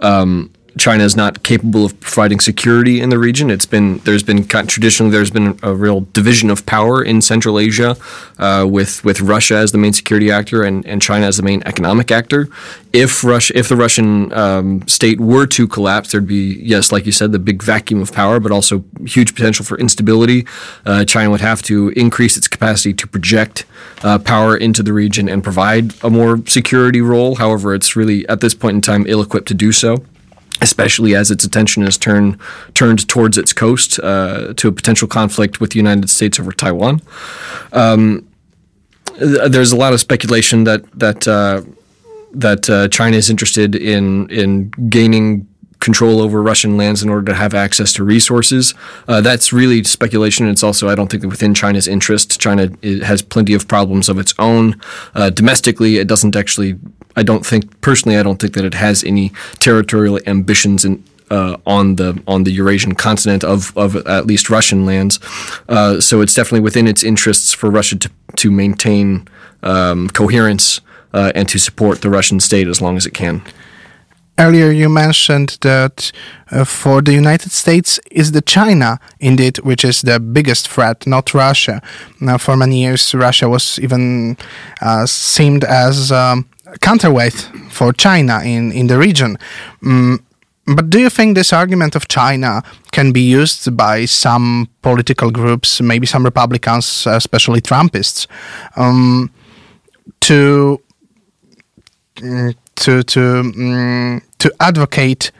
um, 0.00 0.52
China 0.78 1.04
is 1.04 1.16
not 1.16 1.42
capable 1.42 1.86
of 1.86 1.98
providing 2.00 2.38
security 2.38 3.00
in 3.00 3.08
the 3.08 3.18
region. 3.18 3.50
It's 3.50 3.64
been 3.64 3.98
there's 3.98 4.22
been 4.22 4.46
traditionally 4.46 5.10
there's 5.10 5.30
been 5.30 5.58
a 5.62 5.74
real 5.74 6.02
division 6.12 6.50
of 6.50 6.66
power 6.66 7.02
in 7.02 7.22
Central 7.22 7.58
Asia, 7.58 7.96
uh, 8.38 8.66
with 8.68 9.02
with 9.02 9.20
Russia 9.20 9.56
as 9.56 9.72
the 9.72 9.78
main 9.78 9.94
security 9.94 10.30
actor 10.30 10.62
and, 10.62 10.86
and 10.86 11.00
China 11.00 11.26
as 11.26 11.38
the 11.38 11.42
main 11.42 11.62
economic 11.64 12.10
actor. 12.10 12.48
If 12.92 13.24
Russia 13.24 13.56
if 13.56 13.68
the 13.68 13.76
Russian 13.76 14.32
um, 14.34 14.86
state 14.86 15.18
were 15.18 15.46
to 15.46 15.66
collapse, 15.66 16.12
there'd 16.12 16.26
be 16.26 16.60
yes, 16.62 16.92
like 16.92 17.06
you 17.06 17.12
said, 17.12 17.32
the 17.32 17.38
big 17.38 17.62
vacuum 17.62 18.02
of 18.02 18.12
power, 18.12 18.38
but 18.38 18.52
also 18.52 18.84
huge 19.06 19.34
potential 19.34 19.64
for 19.64 19.78
instability. 19.78 20.46
Uh, 20.84 21.04
China 21.04 21.30
would 21.30 21.40
have 21.40 21.62
to 21.62 21.88
increase 21.96 22.36
its 22.36 22.48
capacity 22.48 22.92
to 22.92 23.06
project 23.06 23.64
uh, 24.02 24.18
power 24.18 24.54
into 24.54 24.82
the 24.82 24.92
region 24.92 25.26
and 25.28 25.42
provide 25.42 25.94
a 26.04 26.10
more 26.10 26.38
security 26.46 27.00
role. 27.00 27.36
However, 27.36 27.74
it's 27.74 27.96
really 27.96 28.28
at 28.28 28.40
this 28.40 28.54
point 28.54 28.74
in 28.74 28.80
time 28.82 29.06
ill 29.08 29.22
equipped 29.22 29.48
to 29.48 29.54
do 29.54 29.72
so 29.72 30.04
especially 30.60 31.14
as 31.14 31.30
its 31.30 31.44
attention 31.44 31.82
is 31.82 31.98
turned 31.98 32.38
turned 32.74 33.08
towards 33.08 33.38
its 33.38 33.52
coast 33.52 33.98
uh, 34.02 34.54
to 34.54 34.68
a 34.68 34.72
potential 34.72 35.08
conflict 35.08 35.60
with 35.60 35.70
the 35.70 35.78
United 35.78 36.08
States 36.10 36.40
over 36.40 36.52
Taiwan. 36.52 37.00
Um, 37.72 38.26
there's 39.18 39.72
a 39.72 39.76
lot 39.76 39.92
of 39.92 40.00
speculation 40.00 40.64
that 40.64 40.84
that 40.98 41.26
uh, 41.28 41.62
that 42.32 42.68
uh, 42.68 42.88
China 42.88 43.16
is 43.16 43.30
interested 43.30 43.74
in 43.74 44.28
in 44.30 44.70
gaining 44.88 45.46
control 45.80 46.20
over 46.20 46.42
Russian 46.42 46.76
lands 46.76 47.02
in 47.02 47.08
order 47.08 47.24
to 47.32 47.34
have 47.34 47.54
access 47.54 47.92
to 47.94 48.04
resources. 48.04 48.74
Uh, 49.06 49.20
that's 49.20 49.52
really 49.52 49.84
speculation. 49.84 50.48
It's 50.48 50.62
also, 50.62 50.88
I 50.88 50.94
don't 50.94 51.10
think, 51.10 51.22
within 51.24 51.54
China's 51.54 51.86
interest. 51.86 52.40
China 52.40 52.70
has 53.04 53.22
plenty 53.22 53.54
of 53.54 53.68
problems 53.68 54.08
of 54.08 54.18
its 54.18 54.34
own. 54.38 54.80
Uh, 55.14 55.30
domestically, 55.30 55.98
it 55.98 56.08
doesn't 56.08 56.34
actually, 56.34 56.78
I 57.16 57.22
don't 57.22 57.44
think, 57.44 57.80
personally, 57.80 58.18
I 58.18 58.22
don't 58.22 58.38
think 58.38 58.54
that 58.54 58.64
it 58.64 58.74
has 58.74 59.02
any 59.04 59.32
territorial 59.58 60.20
ambitions 60.26 60.84
in, 60.84 61.02
uh, 61.30 61.56
on 61.66 61.96
the 61.96 62.22
on 62.26 62.44
the 62.44 62.52
Eurasian 62.52 62.94
continent 62.94 63.42
of, 63.42 63.76
of 63.76 63.96
at 64.06 64.26
least 64.26 64.48
Russian 64.50 64.86
lands. 64.86 65.18
Uh, 65.68 66.00
so 66.00 66.20
it's 66.20 66.34
definitely 66.34 66.60
within 66.60 66.86
its 66.86 67.02
interests 67.02 67.52
for 67.52 67.70
Russia 67.70 67.96
to 67.96 68.10
to 68.36 68.50
maintain 68.50 69.26
um, 69.62 70.08
coherence 70.08 70.80
uh, 71.12 71.32
and 71.34 71.48
to 71.48 71.58
support 71.58 72.00
the 72.00 72.10
Russian 72.10 72.40
state 72.40 72.68
as 72.68 72.80
long 72.80 72.96
as 72.96 73.06
it 73.06 73.14
can. 73.14 73.42
Earlier, 74.38 74.70
you 74.70 74.90
mentioned 74.90 75.56
that 75.62 76.12
uh, 76.50 76.64
for 76.64 77.00
the 77.00 77.14
United 77.14 77.52
States 77.52 77.98
is 78.10 78.32
the 78.32 78.42
China 78.42 78.98
indeed, 79.18 79.56
which 79.60 79.82
is 79.82 80.02
the 80.02 80.20
biggest 80.20 80.68
threat, 80.68 81.06
not 81.06 81.32
Russia. 81.32 81.80
Now, 82.20 82.36
for 82.36 82.54
many 82.54 82.82
years, 82.82 83.14
Russia 83.14 83.48
was 83.48 83.78
even 83.78 84.36
uh, 84.82 85.06
seemed 85.06 85.64
as 85.64 86.12
um, 86.12 86.44
counterweight 86.80 87.50
for 87.70 87.92
China 87.92 88.40
in, 88.44 88.72
in 88.72 88.86
the 88.86 88.98
region. 88.98 89.38
Mm, 89.82 90.18
but 90.66 90.90
do 90.90 90.98
you 90.98 91.10
think 91.10 91.36
this 91.36 91.52
argument 91.52 91.94
of 91.94 92.08
China 92.08 92.62
can 92.90 93.12
be 93.12 93.20
used 93.20 93.76
by 93.76 94.04
some 94.04 94.68
political 94.82 95.30
groups, 95.30 95.80
maybe 95.80 96.06
some 96.06 96.24
Republicans, 96.24 97.06
especially 97.06 97.60
Trumpists, 97.60 98.26
um, 98.76 99.30
to 100.22 100.80
mm, 102.16 102.54
to 102.76 103.02
to 103.04 103.40
um, 103.40 104.22
to 104.38 104.52
advocate 104.58 105.30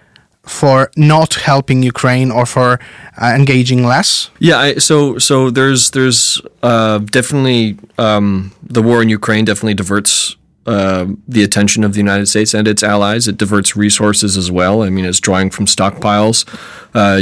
for 0.44 0.92
not 0.96 1.34
helping 1.34 1.82
Ukraine 1.82 2.30
or 2.30 2.46
for 2.46 2.78
uh, 3.20 3.34
engaging 3.34 3.84
less? 3.84 4.30
Yeah, 4.38 4.58
I, 4.58 4.74
so 4.74 5.18
so 5.18 5.50
there's 5.50 5.90
there's 5.90 6.40
uh, 6.62 6.98
definitely 6.98 7.78
um, 7.98 8.52
the 8.62 8.80
war 8.80 9.02
in 9.02 9.08
Ukraine 9.08 9.44
definitely 9.44 9.74
diverts 9.74 10.36
uh, 10.66 11.06
the 11.28 11.42
attention 11.42 11.84
of 11.84 11.92
the 11.92 11.98
United 11.98 12.26
States 12.26 12.54
and 12.54 12.66
its 12.66 12.82
allies. 12.82 13.28
It 13.28 13.38
diverts 13.38 13.76
resources 13.76 14.36
as 14.36 14.50
well. 14.50 14.82
I 14.82 14.90
mean, 14.90 15.04
it's 15.04 15.20
drawing 15.20 15.50
from 15.50 15.66
stockpiles. 15.66 16.46
Uh, 16.94 17.18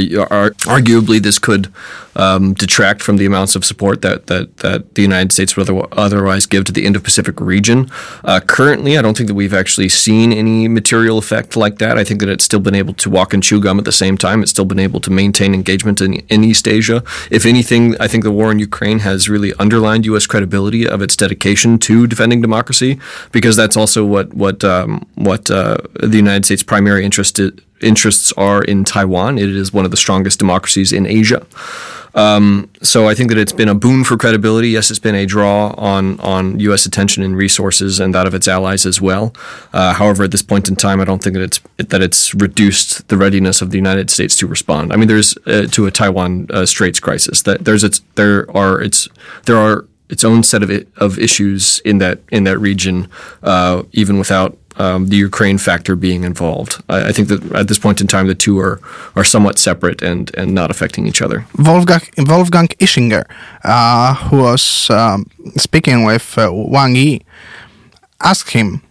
arguably, 0.65 1.21
this 1.21 1.37
could 1.39 1.71
um, 2.15 2.53
detract 2.53 3.01
from 3.01 3.17
the 3.17 3.25
amounts 3.25 3.55
of 3.55 3.65
support 3.65 4.01
that, 4.01 4.27
that, 4.27 4.57
that 4.57 4.95
the 4.95 5.01
United 5.01 5.31
States 5.31 5.55
would 5.57 5.69
otherwise 5.93 6.45
give 6.45 6.63
to 6.65 6.71
the 6.71 6.85
Indo-Pacific 6.85 7.39
region. 7.39 7.89
Uh, 8.23 8.39
currently, 8.39 8.97
I 8.97 9.01
don't 9.01 9.15
think 9.17 9.27
that 9.27 9.35
we've 9.35 9.53
actually 9.53 9.89
seen 9.89 10.31
any 10.31 10.67
material 10.67 11.17
effect 11.17 11.55
like 11.55 11.77
that. 11.79 11.97
I 11.97 12.03
think 12.03 12.19
that 12.21 12.29
it's 12.29 12.45
still 12.45 12.59
been 12.59 12.75
able 12.75 12.93
to 12.95 13.09
walk 13.09 13.33
and 13.33 13.43
chew 13.43 13.59
gum 13.59 13.79
at 13.79 13.85
the 13.85 13.91
same 13.91 14.17
time. 14.17 14.41
It's 14.41 14.51
still 14.51 14.65
been 14.65 14.79
able 14.79 14.99
to 15.01 15.11
maintain 15.11 15.53
engagement 15.53 16.01
in, 16.01 16.15
in 16.29 16.43
East 16.43 16.67
Asia. 16.67 17.03
If 17.31 17.45
anything, 17.45 17.95
I 17.99 18.07
think 18.07 18.23
the 18.23 18.31
war 18.31 18.51
in 18.51 18.59
Ukraine 18.59 18.99
has 18.99 19.29
really 19.29 19.53
underlined 19.55 20.05
U.S. 20.05 20.25
credibility 20.25 20.87
of 20.87 21.01
its 21.01 21.15
dedication 21.15 21.77
to 21.79 22.07
defending 22.07 22.41
democracy, 22.41 22.99
because 23.31 23.55
that's 23.55 23.77
also 23.77 24.05
what 24.05 24.33
what 24.33 24.63
um, 24.63 25.05
what 25.15 25.49
uh, 25.51 25.77
the 25.93 26.17
United 26.17 26.45
States' 26.45 26.63
primary 26.63 27.03
interest 27.03 27.39
interests 27.85 28.31
are 28.33 28.63
in 28.63 28.83
Taiwan. 28.83 29.37
It 29.37 29.49
is 29.49 29.71
one 29.71 29.85
of 29.85 29.91
the 29.91 29.97
strongest 29.97 30.39
democracies 30.39 30.91
in 30.91 31.05
Asia. 31.05 31.45
Um, 32.15 32.69
so 32.81 33.09
I 33.09 33.13
think 33.13 33.29
that 33.29 33.37
it's 33.37 33.51
been 33.51 33.67
a 33.67 33.75
boon 33.75 34.05
for 34.05 34.15
credibility. 34.15 34.69
Yes, 34.69 34.89
it's 34.89 34.99
been 34.99 35.15
a 35.15 35.25
draw 35.25 35.73
on 35.77 36.17
on 36.21 36.59
U.S. 36.61 36.85
attention 36.85 37.23
and 37.23 37.35
resources 37.35 37.99
and 37.99 38.15
that 38.15 38.25
of 38.25 38.33
its 38.33 38.47
allies 38.47 38.85
as 38.85 39.01
well. 39.01 39.35
Uh, 39.73 39.93
however, 39.93 40.23
at 40.23 40.31
this 40.31 40.41
point 40.41 40.69
in 40.69 40.77
time, 40.77 41.01
I 41.01 41.05
don't 41.05 41.21
think 41.21 41.35
that 41.35 41.43
it's 41.43 41.59
that 41.77 42.01
it's 42.01 42.33
reduced 42.33 43.09
the 43.09 43.17
readiness 43.17 43.61
of 43.61 43.71
the 43.71 43.77
United 43.77 44.09
States 44.09 44.35
to 44.37 44.47
respond. 44.47 44.93
I 44.93 44.95
mean, 44.95 45.09
there's 45.09 45.37
uh, 45.45 45.67
to 45.71 45.87
a 45.87 45.91
Taiwan 45.91 46.47
uh, 46.51 46.65
Straits 46.65 47.01
crisis 47.01 47.41
that 47.41 47.65
there's 47.65 47.83
its 47.83 48.01
there 48.15 48.49
are 48.55 48.81
its 48.81 49.09
there 49.45 49.57
are 49.57 49.85
its 50.07 50.23
own 50.23 50.43
set 50.43 50.63
of 50.63 50.71
of 50.95 51.19
issues 51.19 51.79
in 51.79 51.97
that 51.97 52.19
in 52.31 52.45
that 52.45 52.59
region, 52.59 53.09
uh, 53.43 53.83
even 53.91 54.17
without 54.17 54.57
um, 54.77 55.07
the 55.07 55.15
Ukraine 55.15 55.57
factor 55.57 55.95
being 55.95 56.23
involved. 56.23 56.83
I, 56.89 57.09
I, 57.09 57.11
think 57.11 57.27
that 57.29 57.41
at 57.53 57.67
this 57.67 57.79
point 57.79 58.01
in 58.01 58.07
time, 58.07 58.27
the 58.27 58.35
two 58.35 58.59
are, 58.59 58.79
are 59.15 59.23
somewhat 59.23 59.57
separate 59.57 60.01
and, 60.01 60.31
and 60.35 60.53
not 60.53 60.69
affecting 60.69 61.07
each 61.07 61.21
other. 61.21 61.45
Wolfgang, 61.57 62.01
Wolfgang 62.17 62.67
Ischinger, 62.79 63.25
uh, 63.63 64.15
who 64.15 64.37
was 64.41 64.89
um, 64.89 65.25
speaking 65.55 66.03
with 66.03 66.37
uh, 66.37 66.49
Wang 66.51 66.95
Yi, 66.95 67.21
asked 68.21 68.51
him 68.51 68.81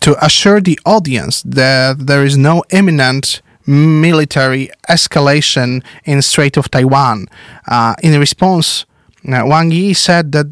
to 0.00 0.24
assure 0.24 0.60
the 0.60 0.78
audience 0.84 1.42
that 1.42 2.06
there 2.06 2.24
is 2.24 2.36
no 2.36 2.64
imminent 2.70 3.42
military 3.66 4.68
escalation 4.88 5.84
in 6.04 6.20
Strait 6.22 6.56
of 6.56 6.70
Taiwan. 6.70 7.26
Uh, 7.68 7.94
in 8.02 8.18
response, 8.18 8.86
uh, 9.28 9.42
Wang 9.44 9.70
Yi 9.70 9.94
said 9.94 10.32
that 10.32 10.46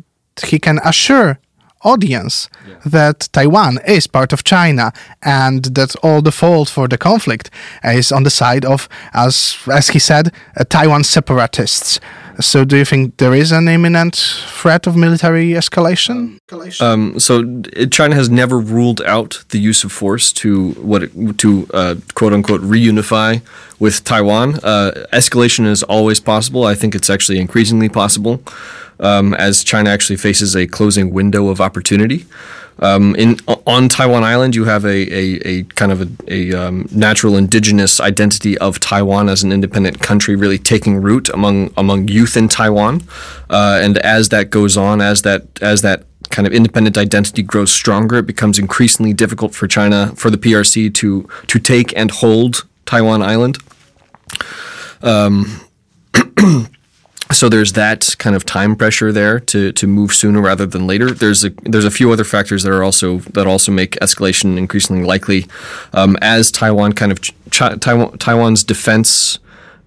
he 0.44 0.58
can 0.58 0.78
assure 0.84 1.38
audience 1.82 2.48
yeah. 2.68 2.76
that 2.84 3.28
Taiwan 3.32 3.78
is 3.86 4.06
part 4.06 4.32
of 4.32 4.44
China 4.44 4.92
and 5.22 5.64
that 5.64 5.96
all 6.02 6.22
the 6.22 6.32
fault 6.32 6.68
for 6.68 6.88
the 6.88 6.98
conflict 6.98 7.50
is 7.84 8.12
on 8.12 8.22
the 8.22 8.30
side 8.30 8.64
of, 8.64 8.88
as 9.12 9.56
as 9.72 9.88
he 9.88 9.98
said, 9.98 10.32
uh, 10.56 10.64
Taiwan 10.64 11.04
separatists. 11.04 12.00
So, 12.40 12.64
do 12.64 12.76
you 12.76 12.86
think 12.86 13.18
there 13.18 13.34
is 13.34 13.52
an 13.52 13.68
imminent 13.68 14.16
threat 14.16 14.86
of 14.86 14.96
military 14.96 15.50
escalation? 15.50 16.38
Um, 16.80 17.20
so, 17.20 17.62
China 17.90 18.14
has 18.14 18.30
never 18.30 18.58
ruled 18.58 19.02
out 19.02 19.44
the 19.50 19.58
use 19.58 19.84
of 19.84 19.92
force 19.92 20.32
to 20.34 20.70
what 20.72 21.02
it, 21.02 21.38
to 21.38 21.68
uh, 21.74 21.96
quote 22.14 22.32
unquote 22.32 22.62
reunify 22.62 23.42
with 23.78 24.04
Taiwan. 24.04 24.54
Uh, 24.62 25.06
escalation 25.12 25.66
is 25.66 25.82
always 25.82 26.18
possible. 26.20 26.64
I 26.64 26.74
think 26.74 26.94
it's 26.94 27.10
actually 27.10 27.40
increasingly 27.40 27.90
possible 27.90 28.42
um, 29.00 29.34
as 29.34 29.64
China 29.64 29.90
actually 29.90 30.16
faces 30.16 30.54
a 30.54 30.66
closing 30.66 31.10
window 31.10 31.48
of 31.48 31.60
opportunity. 31.60 32.26
Um, 32.78 33.14
in 33.16 33.38
on 33.66 33.88
Taiwan 33.90 34.24
Island, 34.24 34.54
you 34.54 34.64
have 34.64 34.84
a, 34.86 34.88
a, 34.88 35.40
a 35.44 35.62
kind 35.64 35.92
of 35.92 36.00
a, 36.00 36.32
a 36.32 36.52
um, 36.54 36.88
natural 36.90 37.36
indigenous 37.36 38.00
identity 38.00 38.56
of 38.58 38.80
Taiwan 38.80 39.28
as 39.28 39.42
an 39.42 39.52
independent 39.52 40.00
country 40.00 40.34
really 40.34 40.58
taking 40.58 40.96
root 40.96 41.28
among 41.28 41.72
among 41.76 42.08
youth 42.08 42.36
in 42.38 42.48
Taiwan, 42.48 43.02
uh, 43.50 43.80
and 43.82 43.98
as 43.98 44.30
that 44.30 44.48
goes 44.48 44.78
on, 44.78 45.02
as 45.02 45.22
that 45.22 45.42
as 45.60 45.82
that 45.82 46.04
kind 46.30 46.46
of 46.46 46.54
independent 46.54 46.96
identity 46.96 47.42
grows 47.42 47.70
stronger, 47.70 48.18
it 48.18 48.26
becomes 48.26 48.58
increasingly 48.58 49.12
difficult 49.12 49.54
for 49.54 49.66
China 49.66 50.12
for 50.16 50.30
the 50.30 50.38
PRC 50.38 50.92
to 50.94 51.28
to 51.48 51.58
take 51.58 51.94
and 51.96 52.10
hold 52.10 52.66
Taiwan 52.86 53.22
Island. 53.22 53.58
Um, 55.02 55.60
so 57.32 57.48
there's 57.48 57.74
that 57.74 58.16
kind 58.18 58.34
of 58.34 58.44
time 58.44 58.74
pressure 58.74 59.12
there 59.12 59.38
to, 59.38 59.72
to 59.72 59.86
move 59.86 60.12
sooner 60.12 60.40
rather 60.40 60.66
than 60.66 60.86
later. 60.86 61.10
There's 61.10 61.44
a 61.44 61.50
there's 61.62 61.84
a 61.84 61.90
few 61.90 62.10
other 62.12 62.24
factors 62.24 62.62
that 62.64 62.72
are 62.72 62.82
also 62.82 63.18
that 63.18 63.46
also 63.46 63.70
make 63.72 63.92
escalation 64.00 64.56
increasingly 64.56 65.04
likely, 65.04 65.46
um, 65.92 66.16
as 66.20 66.50
Taiwan 66.50 66.92
kind 66.94 67.12
of 67.12 67.20
Taiwan, 67.50 68.18
Taiwan's 68.18 68.64
defense 68.64 69.38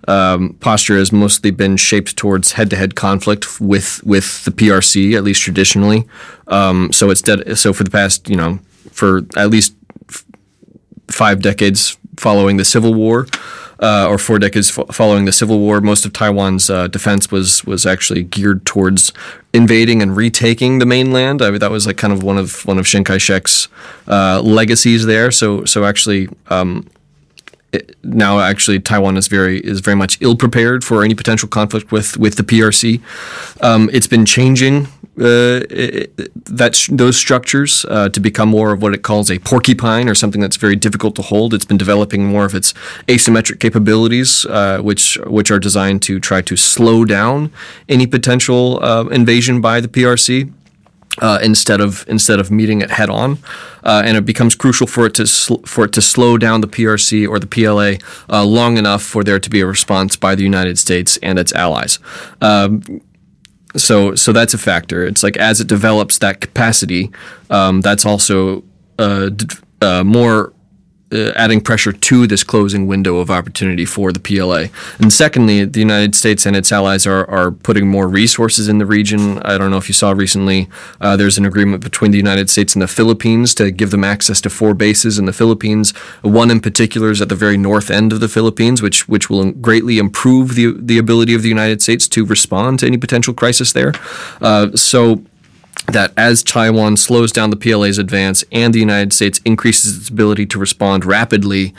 um, 0.08 0.56
posture 0.60 0.98
has 0.98 1.12
mostly 1.12 1.52
been 1.52 1.78
shaped 1.78 2.18
towards 2.18 2.54
head-to-head 2.54 2.96
conflict 2.96 3.60
with 3.60 4.02
with 4.04 4.44
the 4.46 4.52
PRC, 4.52 5.16
at 5.16 5.24
least 5.24 5.42
traditionally. 5.42 6.06
Um, 6.48 6.92
so 6.92 7.10
it's 7.10 7.22
dead. 7.22 7.58
So 7.58 7.74
for 7.74 7.84
the 7.84 7.92
past 7.92 8.30
you 8.30 8.38
know 8.38 8.60
for 8.92 9.22
at 9.36 9.50
least 9.50 9.76
f- 10.10 10.26
five 11.10 11.42
decades 11.42 11.98
following 12.18 12.58
the 12.58 12.66
Civil 12.66 12.94
War 12.94 13.28
uh, 13.84 14.08
or 14.10 14.18
four 14.18 14.40
decades 14.40 14.70
following 14.72 15.26
the 15.26 15.34
Civil 15.34 15.60
War, 15.60 15.82
most 15.82 16.06
of 16.06 16.14
Taiwan's 16.14 16.70
uh, 16.70 16.88
defense 16.88 17.30
was 17.30 17.66
was 17.66 17.86
actually 17.86 18.24
geared 18.24 18.66
towards 18.66 19.12
invading 19.54 20.02
and 20.02 20.16
retaking 20.16 20.80
the 20.80 20.86
mainland. 20.86 21.42
I 21.42 21.52
mean, 21.52 21.60
that 21.60 21.70
was 21.70 21.86
like 21.86 21.98
kind 21.98 22.14
of 22.14 22.24
one 22.24 22.38
of 22.38 22.66
one 22.66 22.80
of 22.80 22.86
Chiang 22.86 23.04
Kai-shek's 23.04 23.68
uh, 24.08 24.42
legacies 24.42 25.06
there. 25.06 25.32
So 25.32 25.66
so 25.66 25.84
actually. 25.86 26.30
Um, 26.48 26.88
now, 28.04 28.40
actually, 28.40 28.80
Taiwan 28.80 29.18
is 29.18 29.28
very 29.28 29.60
is 29.60 29.80
very 29.80 29.96
much 29.96 30.18
ill 30.22 30.36
prepared 30.36 30.84
for 30.84 31.04
any 31.04 31.16
potential 31.16 31.50
conflict 31.50 31.92
with 31.92 32.18
with 32.18 32.36
the 32.36 32.44
PRC. 32.44 33.02
Um, 33.62 33.90
it's 33.94 34.08
been 34.08 34.26
changing 34.26 34.88
uh, 35.18 35.62
that 36.46 36.88
those 36.90 37.16
structures 37.16 37.86
uh, 37.86 38.10
to 38.10 38.20
become 38.20 38.50
more 38.50 38.72
of 38.72 38.82
what 38.82 38.94
it 38.94 39.04
calls 39.04 39.30
a 39.30 39.40
porcupine 39.40 40.10
or 40.10 40.16
something 40.16 40.42
that's 40.42 40.58
very 40.58 40.76
difficult 40.76 41.16
to 41.16 41.22
hold. 41.22 41.54
It's 41.54 41.66
been 41.66 41.78
developing 41.78 42.26
more 42.26 42.46
of 42.46 42.56
its 42.56 42.74
asymmetric 43.08 43.60
capabilities, 43.60 44.46
uh, 44.46 44.80
which 44.80 45.18
which 45.26 45.52
are 45.52 45.60
designed 45.60 46.02
to 46.04 46.20
try 46.20 46.42
to 46.42 46.56
slow 46.56 47.06
down 47.06 47.52
any 47.88 48.08
potential 48.08 48.84
uh, 48.84 49.06
invasion 49.06 49.62
by 49.62 49.82
the 49.82 49.88
PRC. 49.88 50.52
Uh, 51.22 51.38
instead 51.44 51.80
of 51.80 52.04
instead 52.08 52.40
of 52.40 52.50
meeting 52.50 52.82
it 52.82 52.90
head 52.90 53.08
on, 53.10 53.38
uh, 53.84 54.02
and 54.04 54.18
it 54.18 54.26
becomes 54.26 54.56
crucial 54.56 54.88
for 54.88 55.06
it 55.06 55.14
to 55.14 55.28
sl- 55.28 55.62
for 55.64 55.86
it 55.86 55.92
to 55.92 56.02
slow 56.02 56.40
down 56.40 56.62
the 56.62 56.68
PRC 56.68 57.28
or 57.28 57.38
the 57.38 57.46
PLA 57.46 57.98
uh, 58.36 58.44
long 58.44 58.78
enough 58.78 59.04
for 59.04 59.24
there 59.24 59.40
to 59.40 59.50
be 59.50 59.62
a 59.62 59.66
response 59.68 60.16
by 60.16 60.34
the 60.34 60.42
United 60.44 60.80
States 60.80 61.18
and 61.22 61.38
its 61.38 61.54
allies. 61.54 62.00
Um, 62.42 62.82
so 63.76 64.16
so 64.16 64.32
that's 64.32 64.54
a 64.56 64.58
factor. 64.58 65.06
It's 65.06 65.22
like 65.22 65.38
as 65.38 65.62
it 65.62 65.68
develops 65.68 66.18
that 66.18 66.42
capacity, 66.42 67.12
um, 67.52 67.82
that's 67.82 68.06
also 68.06 68.64
uh, 68.98 69.30
d- 69.30 69.48
uh, 69.82 70.04
more 70.04 70.54
uh, 71.14 71.32
adding 71.36 71.62
pressure 71.62 71.92
to 71.92 72.28
this 72.28 72.44
closing 72.44 72.88
window 72.88 73.18
of 73.18 73.30
opportunity 73.30 73.86
for 73.86 74.12
the 74.12 74.20
PLA. 74.20 74.66
And 75.00 75.12
secondly, 75.12 75.66
the 75.66 75.80
United 75.80 76.16
States 76.16 76.46
and 76.46 76.56
its 76.56 76.72
allies 76.72 77.06
are, 77.06 77.30
are 77.30 77.52
putting 77.52 77.88
more 77.88 78.08
resources 78.08 78.68
in 78.68 78.78
the 78.78 78.86
region. 78.86 79.40
I 79.40 79.58
don't 79.58 79.72
know 79.72 79.78
if 79.78 79.88
you 79.88 79.94
saw 79.94 80.12
recently, 80.12 80.70
uh, 81.00 81.16
there's 81.16 81.38
an 81.38 81.46
agreement 81.46 81.84
between 81.84 82.12
the 82.12 82.18
United 82.18 82.50
States 82.50 82.76
and 82.76 82.82
the 82.82 82.88
Philippines 82.88 83.54
to 83.56 83.72
give 83.72 83.92
them 83.92 84.04
access 84.04 84.42
to 84.42 84.50
four 84.50 84.74
bases 84.74 85.20
in 85.20 85.26
the 85.26 85.34
Philippines. 85.34 85.92
One 86.22 86.50
in 86.50 86.60
particular 86.60 87.12
is 87.12 87.22
at 87.22 87.30
the 87.30 87.36
very 87.36 87.58
north 87.58 87.92
end 87.92 88.14
of 88.14 88.20
the 88.20 88.28
Philippines, 88.28 88.82
which 88.82 89.08
which 89.08 89.30
will 89.30 89.52
greatly 89.52 89.98
improve 89.98 90.56
the 90.56 90.74
the 90.78 90.98
ability 90.98 91.34
of 91.34 91.42
the 91.42 91.50
United 91.50 91.82
States 91.82 92.08
to 92.10 92.26
respond 92.26 92.80
to 92.80 92.88
any 92.88 92.98
potential 92.98 93.34
crisis 93.34 93.74
there. 93.74 93.94
Uh, 94.42 94.72
so 94.76 95.22
that 95.88 96.14
as 96.18 96.44
Taiwan 96.44 96.98
slows 96.98 97.32
down 97.32 97.50
the 97.50 97.56
PLA's 97.56 97.98
advance 97.98 98.44
and 98.52 98.74
the 98.74 98.80
United 98.80 99.14
States 99.14 99.40
increases 99.46 99.98
its 99.98 100.10
ability 100.10 100.46
to 100.48 100.60
respond 100.60 101.06
rapidly, 101.06 101.74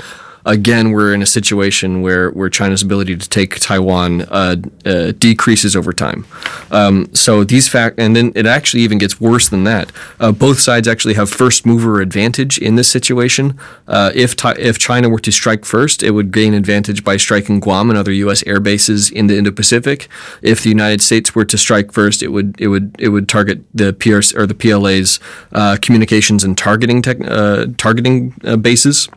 again, 0.47 0.91
we're 0.91 1.15
in 1.15 1.23
a 1.23 1.27
situation 1.27 2.03
where, 2.03 2.31
where 2.31 2.51
China's 2.51 2.83
ability 2.83 3.17
to 3.17 3.29
take 3.29 3.59
Taiwan 3.61 4.23
uh, 4.23 4.57
uh, 4.85 5.13
decreases 5.19 5.75
over 5.75 5.93
time. 5.93 6.27
Um, 6.71 7.13
so 7.15 7.45
these 7.45 7.69
fact, 7.69 7.99
and 7.99 8.15
then 8.15 8.33
it 8.35 8.47
actually 8.47 8.83
even 8.83 8.99
gets 8.99 9.21
worse 9.21 9.49
than 9.49 9.65
that. 9.65 9.91
Uh, 10.21 10.33
both 10.33 10.61
sides 10.61 10.87
actually 10.87 11.15
have 11.15 11.31
first 11.31 11.65
mover 11.65 12.01
advantage 12.01 12.59
in 12.59 12.77
this 12.77 12.89
situation. 12.89 13.59
Uh, 13.89 14.11
if 14.15 14.35
if 14.59 14.79
China 14.79 15.09
were 15.09 15.21
to 15.21 15.33
strike 15.33 15.65
first, 15.65 16.03
it 16.03 16.11
would 16.11 16.33
gain 16.33 16.55
advantage 16.55 17.05
by 17.05 17.17
striking 17.17 17.61
Guam 17.61 17.91
and 17.91 17.99
other 17.99 18.13
U.S. 18.13 18.43
air 18.47 18.61
bases 18.61 19.11
in 19.11 19.27
the 19.27 19.39
Indo-Pacific. 19.39 20.09
If 20.43 20.63
the 20.63 20.69
United 20.69 21.01
States 21.03 21.35
were 21.35 21.45
to 21.45 21.57
strike 21.57 21.93
first, 21.93 22.23
it 22.23 22.29
would 22.29 22.57
it 22.59 22.69
would 22.69 22.95
it 22.99 23.09
would 23.09 23.29
target 23.29 23.65
the 23.73 23.93
PRC 23.93 24.37
or 24.37 24.47
the 24.47 24.55
PLA's 24.55 25.21
uh, 25.53 25.77
communications 25.81 26.45
and 26.45 26.57
targeting 26.57 27.03
tech, 27.03 27.19
uh, 27.25 27.67
targeting 27.77 28.31
bases 28.61 29.09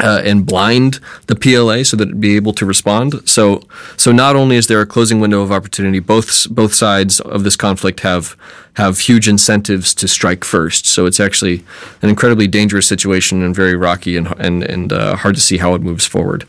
uh, 0.00 0.22
and 0.24 0.46
blind 0.46 1.00
the 1.26 1.34
PLA 1.34 1.82
so 1.82 1.96
that 1.96 2.08
it'd 2.08 2.20
be 2.20 2.36
able 2.36 2.52
to 2.54 2.64
respond. 2.64 3.28
So, 3.28 3.62
so 3.96 4.12
not 4.12 4.36
only 4.36 4.56
is 4.56 4.66
there 4.66 4.80
a 4.80 4.86
closing 4.86 5.20
window 5.20 5.42
of 5.42 5.52
opportunity, 5.52 5.98
both 5.98 6.48
both 6.50 6.74
sides 6.74 7.20
of 7.20 7.44
this 7.44 7.56
conflict 7.56 8.00
have 8.00 8.36
have 8.74 9.00
huge 9.00 9.26
incentives 9.26 9.92
to 9.94 10.06
strike 10.06 10.44
first. 10.44 10.86
So 10.86 11.06
it's 11.06 11.18
actually 11.18 11.64
an 12.00 12.08
incredibly 12.08 12.46
dangerous 12.46 12.86
situation 12.86 13.42
and 13.42 13.54
very 13.54 13.74
rocky 13.74 14.16
and 14.16 14.28
and 14.38 14.62
and 14.62 14.92
uh, 14.92 15.16
hard 15.16 15.34
to 15.34 15.40
see 15.40 15.58
how 15.58 15.74
it 15.74 15.82
moves 15.82 16.06
forward. 16.06 16.44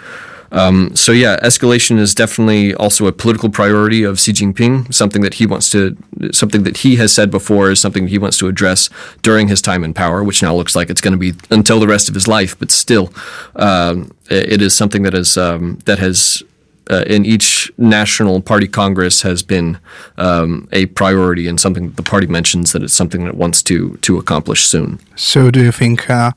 Um, 0.52 0.96
so 0.96 1.12
yeah, 1.12 1.40
escalation 1.42 2.00
is 2.00 2.16
definitely 2.16 2.74
also 2.74 3.08
a 3.08 3.12
political 3.12 3.50
priority 3.50 4.04
of 4.04 4.20
Xi 4.20 4.34
Jinping. 4.34 4.94
Something 4.94 5.22
that 5.22 5.36
he 5.36 5.46
wants 5.46 5.70
to, 5.72 5.96
something 6.32 6.64
that 6.64 6.78
he 6.78 6.96
has 6.96 7.12
said 7.12 7.30
before 7.32 7.72
is 7.72 7.80
something 7.80 8.08
he 8.08 8.18
wants 8.18 8.38
to 8.40 8.48
address 8.48 8.90
during 9.22 9.48
his 9.48 9.62
time 9.62 9.84
in 9.84 9.94
power, 9.94 10.24
which 10.24 10.42
now 10.42 10.56
looks 10.56 10.76
like 10.76 10.90
it's 10.90 11.02
going 11.02 11.14
to 11.14 11.18
be 11.18 11.34
until 11.50 11.80
the 11.80 11.88
rest 11.88 12.10
of 12.10 12.16
his 12.16 12.28
life. 12.28 12.58
But 12.58 12.72
still, 12.72 13.14
um, 13.56 14.12
it 14.30 14.62
is 14.62 14.76
something 14.76 15.04
that 15.04 15.14
is 15.14 15.38
um, 15.38 15.80
that 15.86 16.00
has. 16.00 16.44
Uh, 16.92 17.04
in 17.06 17.24
each 17.24 17.72
national 17.78 18.42
party 18.42 18.68
congress 18.68 19.22
has 19.22 19.44
been 19.44 19.78
um, 20.18 20.68
a 20.72 20.88
priority 20.88 21.48
and 21.48 21.62
something 21.62 21.86
that 21.86 21.98
the 21.98 22.02
party 22.02 22.26
mentions 22.26 22.72
that 22.72 22.82
it's 22.82 22.96
something 22.96 23.26
that 23.26 23.30
it 23.30 23.36
wants 23.36 23.62
to 23.62 23.96
to 23.98 24.18
accomplish 24.18 24.66
soon. 24.66 24.98
So, 25.16 25.52
do 25.52 25.62
you 25.62 25.72
think 25.72 26.10
uh, 26.10 26.32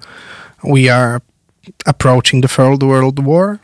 we 0.63 0.91
are 0.91 1.23
approaching 1.87 2.43
the 2.43 2.49
third 2.49 2.83
world 2.83 3.19
war? 3.19 3.62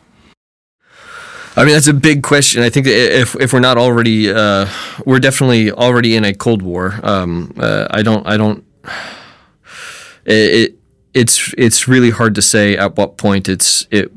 I 1.59 1.65
mean, 1.65 1.73
that's 1.73 1.87
a 1.87 1.93
big 1.93 2.23
question. 2.23 2.63
I 2.63 2.69
think 2.69 2.87
if 2.87 3.35
if 3.35 3.51
we're 3.51 3.59
not 3.59 3.77
already, 3.77 4.31
uh, 4.31 4.65
we're 5.05 5.19
definitely 5.19 5.69
already 5.73 6.15
in 6.15 6.23
a 6.23 6.33
cold 6.33 6.61
war. 6.61 6.97
Um, 7.03 7.53
uh, 7.57 7.85
I 7.91 8.01
don't, 8.01 8.25
I 8.25 8.37
don't. 8.37 8.63
It, 10.25 10.77
it's 11.15 11.55
it's 11.57 11.87
really 11.87 12.11
hard 12.11 12.35
to 12.35 12.41
say 12.41 12.77
at 12.77 12.95
what 12.97 13.17
point 13.17 13.49
it's 13.49 13.87
it 13.89 14.11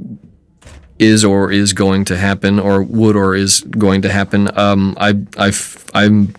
is 0.99 1.25
or 1.25 1.51
is 1.51 1.73
going 1.73 2.05
to 2.07 2.19
happen, 2.19 2.61
or 2.61 2.83
would 2.83 3.17
or 3.17 3.35
is 3.35 3.63
going 3.63 4.03
to 4.03 4.13
happen. 4.13 4.51
Um, 4.59 4.95
I 4.99 5.15
I 5.39 5.53
I'm 5.95 6.35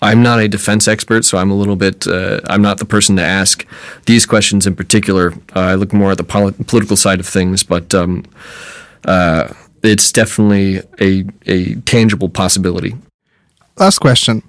I'm 0.00 0.22
not 0.22 0.38
a 0.38 0.46
defense 0.48 0.86
expert, 0.86 1.24
so 1.24 1.38
I'm 1.38 1.50
a 1.50 1.56
little 1.56 1.74
bit. 1.74 2.06
Uh, 2.06 2.40
I'm 2.46 2.62
not 2.62 2.78
the 2.78 2.84
person 2.84 3.16
to 3.16 3.22
ask 3.22 3.66
these 4.06 4.26
questions 4.26 4.64
in 4.64 4.76
particular. 4.76 5.32
Uh, 5.56 5.60
I 5.60 5.74
look 5.74 5.92
more 5.92 6.12
at 6.12 6.18
the 6.18 6.24
poli- 6.24 6.52
political 6.66 6.96
side 6.96 7.20
of 7.20 7.26
things, 7.26 7.64
but. 7.64 7.94
Um, 7.94 8.24
uh, 9.04 9.52
it's 9.82 10.12
definitely 10.12 10.82
a, 11.00 11.24
a 11.46 11.74
tangible 11.82 12.28
possibility. 12.28 12.94
Last 13.76 13.98
question. 13.98 14.42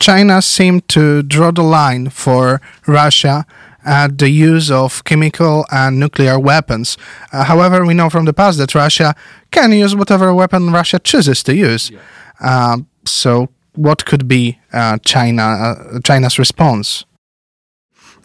China 0.00 0.42
seemed 0.42 0.88
to 0.88 1.22
draw 1.22 1.50
the 1.50 1.62
line 1.62 2.10
for 2.10 2.60
Russia 2.86 3.46
at 3.84 4.18
the 4.18 4.28
use 4.28 4.70
of 4.70 5.04
chemical 5.04 5.64
and 5.70 5.98
nuclear 5.98 6.38
weapons. 6.38 6.98
Uh, 7.32 7.44
however, 7.44 7.86
we 7.86 7.94
know 7.94 8.10
from 8.10 8.24
the 8.24 8.32
past 8.32 8.58
that 8.58 8.74
Russia 8.74 9.14
can 9.52 9.72
use 9.72 9.94
whatever 9.94 10.34
weapon 10.34 10.72
Russia 10.72 10.98
chooses 10.98 11.42
to 11.44 11.54
use. 11.54 11.90
Yeah. 11.90 11.98
Uh, 12.40 12.78
so, 13.04 13.48
what 13.74 14.04
could 14.04 14.26
be 14.26 14.58
uh, 14.72 14.98
China 14.98 15.42
uh, 15.42 16.00
China's 16.04 16.38
response? 16.38 17.04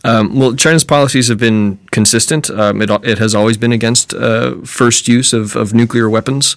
Um, 0.03 0.39
well, 0.39 0.55
China's 0.55 0.83
policies 0.83 1.27
have 1.27 1.37
been 1.37 1.79
consistent. 1.91 2.49
Um, 2.49 2.81
it, 2.81 2.89
it 3.03 3.19
has 3.19 3.35
always 3.35 3.57
been 3.57 3.71
against 3.71 4.13
uh, 4.13 4.61
first 4.63 5.07
use 5.07 5.33
of, 5.33 5.55
of 5.55 5.73
nuclear 5.73 6.09
weapons. 6.09 6.55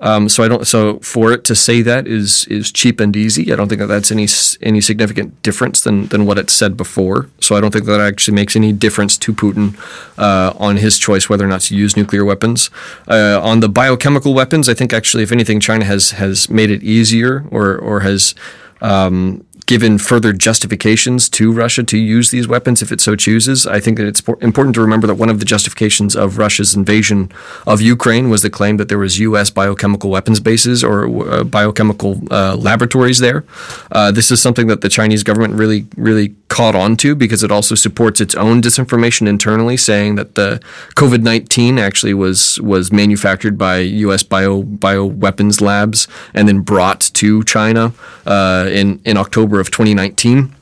Um, 0.00 0.28
so 0.28 0.44
I 0.44 0.48
don't. 0.48 0.64
So 0.64 1.00
for 1.00 1.32
it 1.32 1.42
to 1.44 1.56
say 1.56 1.82
that 1.82 2.06
is 2.06 2.44
is 2.46 2.70
cheap 2.70 3.00
and 3.00 3.16
easy. 3.16 3.52
I 3.52 3.56
don't 3.56 3.68
think 3.68 3.80
that 3.80 3.88
that's 3.88 4.12
any 4.12 4.28
any 4.62 4.80
significant 4.80 5.42
difference 5.42 5.80
than 5.80 6.06
than 6.06 6.24
what 6.24 6.38
it 6.38 6.50
said 6.50 6.76
before. 6.76 7.28
So 7.40 7.56
I 7.56 7.60
don't 7.60 7.72
think 7.72 7.84
that 7.86 8.00
actually 8.00 8.34
makes 8.34 8.54
any 8.54 8.72
difference 8.72 9.16
to 9.18 9.32
Putin 9.32 9.76
uh, 10.16 10.52
on 10.56 10.76
his 10.76 10.98
choice 10.98 11.28
whether 11.28 11.44
or 11.44 11.48
not 11.48 11.62
to 11.62 11.76
use 11.76 11.96
nuclear 11.96 12.24
weapons. 12.24 12.70
Uh, 13.08 13.40
on 13.42 13.58
the 13.58 13.68
biochemical 13.68 14.34
weapons, 14.34 14.68
I 14.68 14.74
think 14.74 14.92
actually, 14.92 15.24
if 15.24 15.32
anything, 15.32 15.58
China 15.58 15.84
has 15.84 16.12
has 16.12 16.48
made 16.48 16.70
it 16.70 16.84
easier 16.84 17.44
or 17.50 17.76
or 17.76 18.00
has 18.00 18.36
um, 18.80 19.44
given 19.68 19.98
further 19.98 20.32
justifications 20.32 21.28
to 21.28 21.52
Russia 21.52 21.84
to 21.84 21.98
use 21.98 22.30
these 22.30 22.48
weapons 22.48 22.80
if 22.80 22.90
it 22.90 23.02
so 23.02 23.14
chooses. 23.14 23.66
I 23.66 23.80
think 23.80 23.98
that 23.98 24.06
it's 24.06 24.22
important 24.40 24.74
to 24.76 24.80
remember 24.80 25.06
that 25.06 25.16
one 25.16 25.28
of 25.28 25.40
the 25.40 25.44
justifications 25.44 26.16
of 26.16 26.38
Russia's 26.38 26.74
invasion 26.74 27.30
of 27.66 27.82
Ukraine 27.82 28.30
was 28.30 28.40
the 28.40 28.48
claim 28.48 28.78
that 28.78 28.88
there 28.88 28.98
was 28.98 29.18
U.S. 29.18 29.50
biochemical 29.50 30.08
weapons 30.08 30.40
bases 30.40 30.82
or 30.82 31.04
uh, 31.04 31.44
biochemical 31.44 32.18
uh, 32.30 32.56
laboratories 32.56 33.18
there. 33.18 33.44
Uh, 33.92 34.10
this 34.10 34.30
is 34.30 34.40
something 34.40 34.68
that 34.68 34.80
the 34.80 34.88
Chinese 34.88 35.22
government 35.22 35.52
really, 35.52 35.86
really 35.98 36.34
caught 36.48 36.74
on 36.74 36.96
to 36.96 37.14
because 37.14 37.42
it 37.42 37.52
also 37.52 37.74
supports 37.74 38.22
its 38.22 38.34
own 38.34 38.62
disinformation 38.62 39.28
internally, 39.28 39.76
saying 39.76 40.14
that 40.14 40.34
the 40.34 40.62
COVID 40.96 41.22
nineteen 41.22 41.78
actually 41.78 42.14
was 42.14 42.58
was 42.62 42.90
manufactured 42.90 43.58
by 43.58 43.78
U.S. 43.78 44.22
bio 44.22 44.62
bio 44.62 45.04
weapons 45.04 45.60
labs 45.60 46.08
and 46.32 46.48
then 46.48 46.60
brought 46.60 47.00
to 47.12 47.44
China 47.44 47.92
uh, 48.24 48.66
in 48.72 48.98
in 49.04 49.18
October 49.18 49.57
October 49.58 49.60
of 49.60 49.70
2019. 49.70 50.54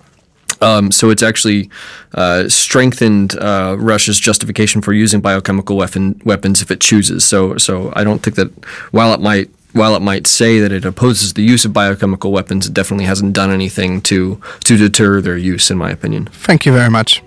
Um, 0.63 0.91
so 0.91 1.11
it's 1.11 1.23
actually 1.23 1.69
uh, 2.15 2.49
strengthened 2.49 3.37
uh, 3.39 3.77
Russia's 3.79 4.19
justification 4.19 4.81
for 4.81 4.95
using 4.95 5.21
biochemical 5.21 5.77
weapon 5.77 6.21
weapons 6.25 6.63
if 6.63 6.71
it 6.71 6.81
chooses. 6.81 7.25
So, 7.25 7.59
so 7.59 7.93
I 7.95 8.05
don't 8.05 8.23
think 8.23 8.37
that 8.37 8.51
while 8.93 9.13
it 9.13 9.21
might 9.21 9.51
while 9.73 9.95
it 9.95 10.01
might 10.01 10.27
say 10.27 10.61
that 10.61 10.73
it 10.73 10.87
opposes 10.87 11.35
the 11.35 11.43
use 11.43 11.67
of 11.67 11.73
biochemical 11.75 12.33
weapons, 12.33 12.67
it 12.67 12.73
definitely 12.73 13.05
hasn't 13.05 13.35
done 13.35 13.51
anything 13.51 14.01
to 14.03 14.41
to 14.65 14.77
deter 14.79 15.21
their 15.21 15.37
use, 15.37 15.71
in 15.71 15.77
my 15.77 15.91
opinion. 15.91 16.27
Thank 16.47 16.65
you 16.65 16.73
very 16.73 16.91
much. 16.91 17.23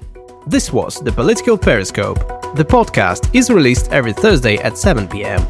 This 0.47 0.73
was 0.73 0.99
the 0.99 1.11
Political 1.11 1.57
Periscope. 1.57 2.19
The 2.55 2.65
podcast 2.65 3.29
is 3.35 3.51
released 3.51 3.91
every 3.91 4.13
Thursday 4.13 4.57
at 4.57 4.77
7 4.77 5.07
p.m. 5.07 5.41